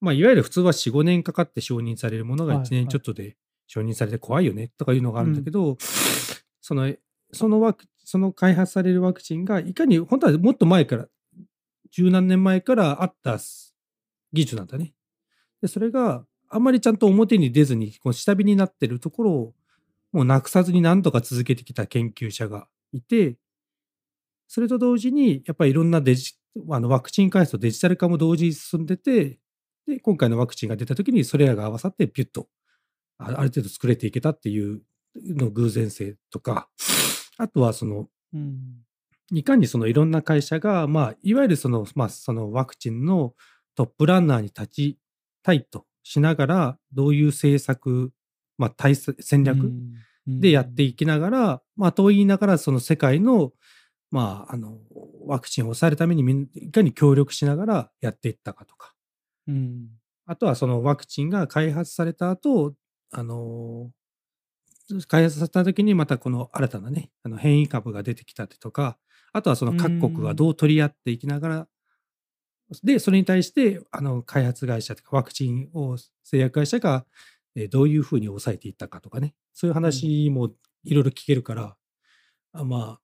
[0.00, 2.70] まあ、いわゆる普通は4、5年かかって承認されるものが1はいはい。
[2.70, 3.36] 年ちょっとで
[3.68, 5.76] 承認されて怖いよねとかいうのがあるんだけど、
[6.60, 6.92] その、
[7.32, 11.06] そのワク、その開発されるワクチンが、いかに、本当はもっと前から、
[11.90, 13.38] 十何年前からあった
[14.32, 14.94] 技術なんだね。
[15.60, 19.54] で、それがあんまりちゃんと表に出ずに、こう下火になってるところを、
[20.12, 23.36] もうなくさずに何とか続けてきた研究者がいて、
[24.46, 26.32] それと同時に、やっぱりいろんなデジ、
[26.70, 29.38] あのワクチン開発とデジタル化も同時に進んでて、
[29.86, 32.48] で、今回のワクチンが出た時にそれらが合わさってピュッと、
[33.18, 34.82] あある程度作れていけたっていう
[35.16, 36.68] の偶然性とか、
[37.36, 38.84] あとはその、うん。
[39.30, 43.34] いかにそのいろんな会社が、まあ、いわゆるその、まあ、そのワクチンの
[43.74, 44.98] トップランナーに立ち
[45.42, 48.12] たいとしながら、どういう政策、
[48.56, 49.70] まあ、対策戦略
[50.26, 53.52] でやっていきながら、まあ、と言いながら、その世界の、
[54.10, 54.78] まあ、あの、
[55.26, 58.94] ワクチンを抑えるためにみんいかに協力しながらやっていったかとか、
[59.46, 59.88] うん。
[60.24, 62.74] あとはそのワクチンが開発された後、
[63.10, 63.90] あの、
[65.06, 68.98] 開発された時にまたこの新たなね、あの変異株が出てきたりとか、
[69.32, 71.68] あとはその各国がどう取り合っていきながら、
[72.82, 77.06] で、それに対して、あの、開発会社とかワクチンを製薬会社が、
[77.54, 80.50] えーどういうふうに抑えていったかとかね、そういう話も
[80.84, 81.76] いろいろ聞けるから、
[82.52, 83.02] あまあ、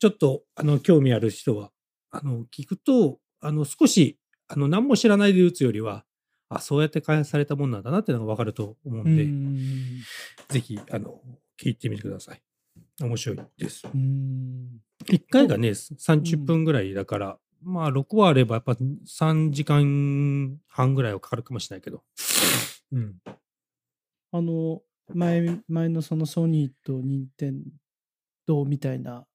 [0.00, 1.72] ちょっと、あの、興味ある人は、
[2.10, 4.18] あの、聞くと、あの、少し、
[4.48, 6.05] あの、何も知らないで打つよりは、
[6.48, 10.00] あ、そうやって開発されたもんなんだなっていうのが分かると思うんで、うん
[10.48, 11.20] ぜひ、あの、
[11.60, 12.42] 聞いてみてください。
[13.00, 13.82] 面白いです。
[13.92, 14.80] うん。
[15.06, 22.04] 1回がね、30分ぐらいだから、まあ、6話あれば、やっぱ3時間半ぐらいはかかるかもしれないけど。
[22.92, 23.16] うん。
[24.32, 24.82] あの、
[25.14, 27.60] 前、前のそのソニーと任天
[28.46, 29.26] 堂みたいな、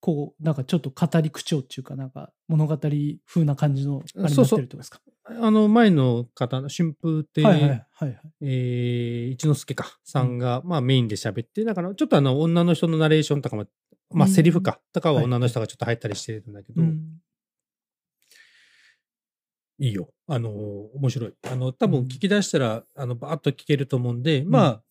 [0.00, 5.00] こう、なんかちょっと語り口調っていうか、なんか物語風な感じのあれになってるってことですか？
[5.26, 8.20] あの、前の方の春風亭、はいはいはいはい。
[8.42, 13.64] えー一之輔か、さんが、まあメインで喋って、だからちょっとあの、女の人のナレーションとかも、
[14.10, 17.20] まあうんセリフか、とかははい女の人がちょっと入ったりしてるんだけど、うん
[19.78, 20.08] いいよ。
[20.28, 21.34] あの、面白い。
[21.50, 24.82] あの、多分うん聞き出したら、あの、バーッと聞けると思うんで、まあ、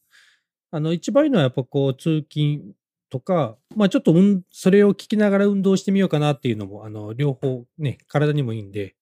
[0.71, 2.73] あの、一番いいのはやっぱこう、通勤
[3.09, 8.93] とか、まあちょっと、うん、それを聞きながら運動してみようかなっていうのも、あの、両方ね、体にもいいんで、うん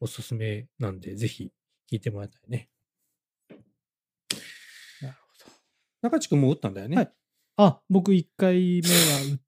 [0.00, 1.52] おすすめなんで、ぜひ
[1.90, 2.68] 聞いてもらいたいね。
[5.02, 5.14] なる
[5.44, 5.50] ほ
[6.02, 6.96] 中地君もう打ったんだよね？
[6.96, 7.12] はいど。
[7.64, 9.40] あ、僕1回目は打っ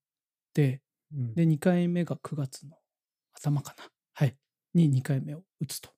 [0.54, 0.82] て、
[1.14, 2.76] うんで、2回目が9月の
[3.34, 3.84] 頭かな。
[4.14, 4.36] はい。
[4.74, 5.90] に2回目を打つと。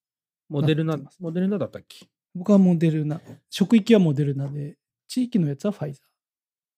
[0.49, 2.07] モデルナモデルナだったっけ？
[2.35, 6.03] 僕はモデルナ、職域はモデルナで、地域のやつはファイザ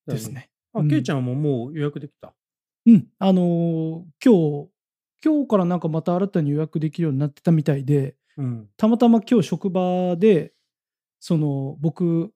[0.09, 0.31] ーです。
[0.31, 0.51] ね。
[0.75, 2.35] あ、うんちゃんももう予約できた？
[2.87, 3.09] うん。
[3.19, 4.71] あのー今日、
[5.27, 8.68] 今日からなんかまた新たに予約できるようになってたみたいで、うん。
[8.77, 10.53] たまたま今日職場で、
[11.18, 12.31] その僕、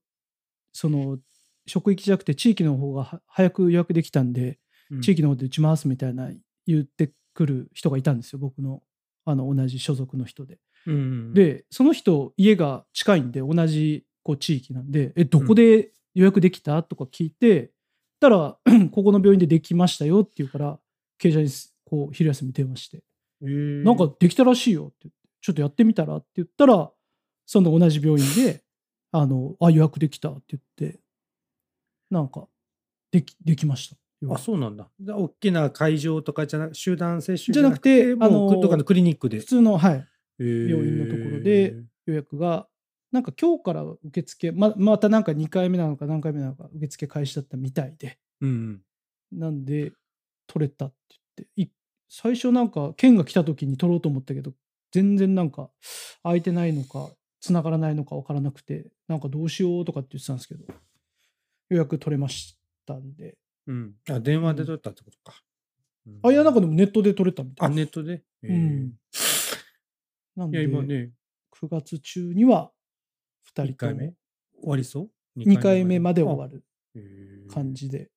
[0.73, 1.19] その
[1.67, 4.59] 職域じゃなくて地域の方がは早く予約できたんで、
[5.03, 6.31] 地域の方で打ちますみたいな
[6.67, 8.83] 言ってくる人がいたんですよ、僕の
[9.25, 10.59] あの同じ所属の人で。
[10.87, 16.83] うん、で、その人、家が近いんで、同じこう地域なんで、え、どこで予約できた？
[16.83, 17.71] とか聞いて、
[18.19, 18.59] たら、
[18.91, 20.81] ここの病院でできましたよって言うから、
[21.19, 21.49] 経営者に
[21.91, 23.03] こう昼休み電話して、
[23.43, 26.91] えーなんかできたらしいよって言って、ちょっとやってみたらって言ったら、
[27.47, 28.63] その同じ病院で、
[29.11, 31.01] あの、あ、予約できたって言って、
[32.09, 32.47] なんか、
[33.11, 33.97] でき、できました。
[34.21, 34.89] 予あ、約そうなんだ。
[35.05, 39.41] 大きな会場とかじゃなく、集団接種じゃなくてあのどっかのクリニックで。
[39.41, 40.07] 普通の、はい、
[40.39, 41.75] 病病院のところで
[42.07, 42.69] 予約が、
[43.11, 48.83] なんか今日から受付、ままたなんか2回目なのか何回目なのか受付開始だったみたいで、うん。
[49.33, 49.93] なんで、
[50.47, 50.97] 取れたって
[51.37, 51.69] 言って、い
[52.13, 54.53] 最初なんか、県が来た時に取ろうと思ったけど、
[54.91, 55.71] 全然なんか、
[56.25, 57.09] 空いてないのか、
[57.41, 60.65] 繋がらないのか分からなくて、なんかどうしようとかって言ってたんですけど、
[61.69, 63.39] 予約取れましたんで。
[63.69, 63.95] うん。
[64.11, 65.41] あ、電話で取ったってことか。
[66.07, 67.77] うあ、いや、なんかでもネットで取れたみたあ、いです。
[67.77, 68.25] ネットで？
[68.43, 68.93] うんえ
[70.35, 71.13] なんで、ーいや、今ね、
[71.53, 72.73] 9月中には
[73.55, 74.07] 2 1人と回目？
[74.09, 74.15] も
[74.63, 76.23] 終わりそう？2回目まで？
[76.23, 76.65] 終わる
[77.49, 78.11] 感じで、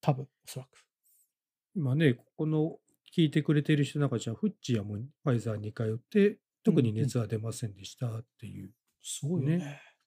[0.00, 0.68] 多分、おそらく。
[1.74, 2.78] 今ね、ここの
[3.16, 8.70] 聞いてくれてる人の中じゃ、フッチやもファイザーに通って、特に熱は出ませんでしたっていう。
[9.02, 9.58] すごいよね。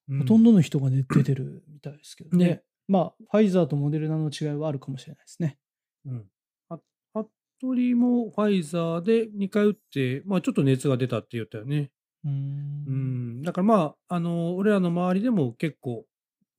[0.08, 2.46] ねほとんどの人が、ね、出てるみたいですけどね。
[2.46, 5.58] ねまあ、ファイザーとモデルナの違いはあるかもしれないですね。
[6.06, 6.26] うん。
[6.70, 6.80] あ
[7.14, 11.92] 服部もファイザーで2回打って、まあちょっと熱が出たって言ったよね。
[12.24, 13.42] うん。
[13.44, 16.06] だからまあ、あの、俺らの周りでも結構、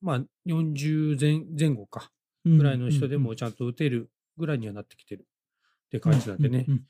[0.01, 2.11] まあ40前前後か、
[2.45, 5.25] ぐらいの人でもちゃんと打てるぐらいにはなってきてる
[5.87, 6.65] って感じなんでね。
[6.67, 6.83] うんうん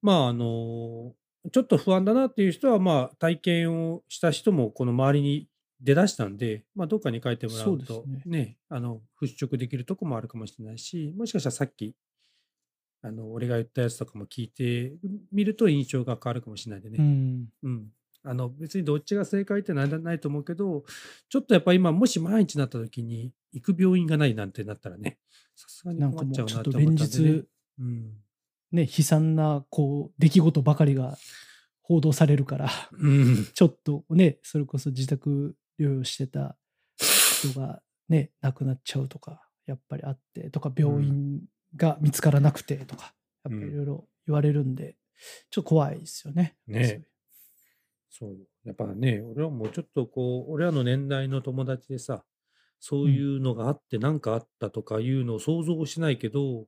[0.00, 1.14] まああの、
[1.52, 5.48] ちょっと不安だなっていう人は、まあ体験をした人もこの周りに
[5.80, 11.94] 出だしたんで、まあどっかに書いてもらうとそうですね、あの、払拭できるとこもあるかもしれないし、もしかしたらさっき、
[13.02, 14.94] あの、俺が言ったやつとかも聞いて
[15.32, 16.96] みると印象が変わるかもしれないんでね。
[16.98, 17.48] うん。
[17.62, 17.86] うん。
[18.24, 20.84] あの、別にどっちが正解ってないないと思うけど、
[21.28, 25.18] ちょっとやっぱ今、もし毎日になった時に行く病院がないなんてなったらね、
[25.54, 27.30] さすがに困っちゃうなと思ったんで、ね。
[27.32, 27.44] 日、
[27.78, 28.12] うん。
[28.72, 31.16] ね、悲惨な、こう、出来事ばかりが
[31.82, 33.46] 報道されるから、うん。
[33.54, 36.56] ちょっとね、それこそ自宅療養してた
[36.96, 41.40] 人がね、亡くなっちゃうとか、やっぱりあって、とか、病院
[41.76, 43.14] が見つからなくてとか、
[43.44, 44.96] やっぱりいろいろ言われるんで、
[45.50, 46.56] ちょっと怖いですよね。
[46.66, 47.04] ね
[48.10, 48.36] そうよ。
[48.64, 52.24] やっぱね、俺はもうちょっとこう、俺らの年代の友達でさ、
[52.80, 56.66] そういうのがあって何かあったとかいうのを想像しないけど、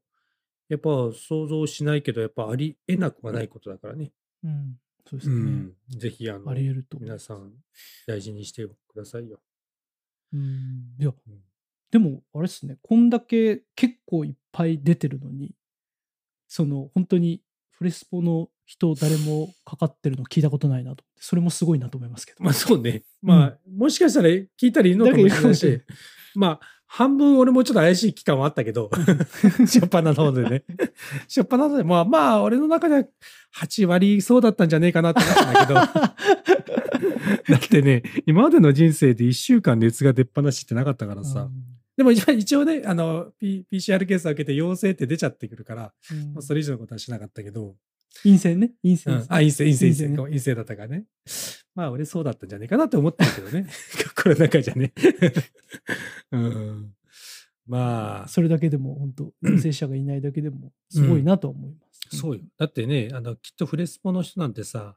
[0.70, 4.12] やっぱ想像しないけど、やっぱありえなくはないことだからね。
[4.42, 5.34] うん、そうですね。
[5.34, 5.98] うん。
[5.98, 7.52] ぜひ、あのあ、り得ると皆さん
[8.06, 9.40] 大事にしてくださいよ。
[10.32, 10.94] うん。
[10.98, 11.42] いや、うん
[11.90, 15.56] でも、あれですね、こんだけ結構いっぱい出てるのに、
[16.46, 22.44] その、本当にフレスポの人誰もかかってるの聞いたことないなとそれもすごいなと思いますけど。
[22.44, 23.02] まあそうね。
[23.22, 25.82] まあ、もしかしたら聞いたらいいのかもしれないし、
[26.36, 28.90] まあ、半分俺もちょっと怪しい期間はあったけど、
[29.64, 30.64] しょっぱなの方でね。
[31.28, 33.04] しょっぱなの方で、まあまあ、俺の中では
[33.56, 35.74] 8割そうだったんじゃねえかなって思ったんだけど、
[37.48, 41.48] だってね、今までの人生で1週間熱が出っ放しってなかったからさ、
[41.96, 46.32] でも一応ね、あの、P、PCR 検査受けて陽性って出ちゃってくるから、うん。
[46.32, 47.76] まあそれ以上のことはしなかったけど、
[48.24, 48.72] 陰性ね。
[48.82, 51.04] 陰性ねうんあ、陰性、陰性、陰性、ね陰性だったからね。
[51.74, 53.66] まあ、俺そうだったんじゃねえかなって思ったけどね。
[54.20, 54.92] コロナ禍じゃね。
[56.32, 56.94] うん、
[57.66, 62.18] まあ、それだけでも本当、 陽性者がいないだけでもすごいなとは思います。
[62.18, 62.42] そうよ。
[62.58, 64.96] だってね、あの、きっとフレスポの人なんてさ、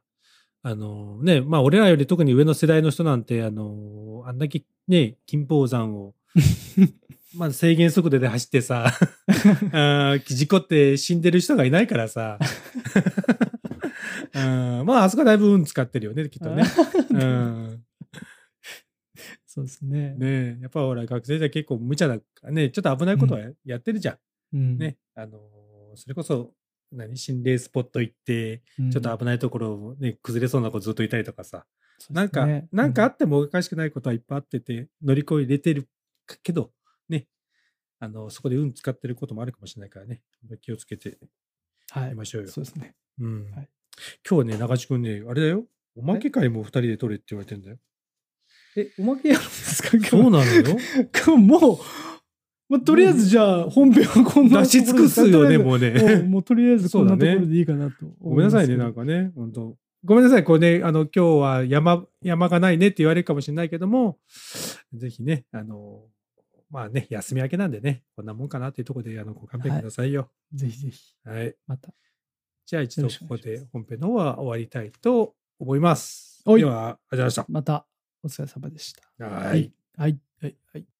[0.62, 6.14] あのね、まあ、俺らより特に上の世代の人なんて、あの、あんだけね、金峰山を、
[7.36, 8.92] まあ、制限速度で走ってさ、あ
[10.16, 12.38] ー事故って死んでる人がいないからさ、
[14.34, 16.64] うんまあ、あそこはだいぶ運使ってるよね、きっとね。
[17.10, 17.84] うん
[19.46, 20.16] そうですね。
[20.16, 24.18] ねえやっぱほら学生時代結構無茶だからね、ちょっと危ないことはややってるじゃん。
[24.56, 24.96] うんね。
[25.14, 26.52] あのーそれこそ、
[26.90, 31.66] 何、心霊スポット行って、うんちょっと危ないところをね、崩れそうな子ずっといたりとかさ、
[31.98, 35.88] そうなんか、ねなんかあってもおかしくないことはいっぱいあってて、乗り越えれてる
[36.42, 36.68] けど、ね、
[38.04, 40.22] あの、そこで運使ってることもあるかもしれないからね、
[40.60, 41.18] 気をつけて
[41.90, 42.48] はいいきましょうよ。
[42.48, 42.94] そうですね。
[43.20, 43.68] うんはい
[44.28, 45.64] 今日ね、中地君ね、あれだよ。
[45.96, 47.76] おまけ会も二人で取れって言われてんだよ。
[48.76, 49.90] え、おまけやるんですか？
[49.96, 50.76] 今日そうなのよ。
[51.24, 51.78] 今日もう、
[52.68, 56.22] まあ、とりあえずじゃあ本編はこんな出し尽くすよね、もううね。
[56.22, 59.00] もうとりあえずこんなところでいいかなとごめんなさいね、なんか。
[59.00, 64.18] かね、本当ごめんなさい、こうね、あの、今日は山、山がないねって言われるかもしれないけども、
[64.92, 66.02] ぜひね、あの、
[66.74, 70.28] まあね、休み明けなんでね、こんなもんかなっていうところで、あの、ご勘弁くださいよ。
[70.52, 71.54] ぜひぜひ、はい。
[71.68, 71.94] また。
[72.66, 76.42] じゃあ一度ここで本編の方は終わりたいと思思います。
[76.44, 77.86] はいでは、ありがとうございまた
[78.24, 79.02] お疲れ様でした。
[79.18, 79.48] ました。
[79.50, 79.72] はい。
[79.96, 80.18] はい。
[80.40, 80.56] はい。
[80.72, 80.93] はい。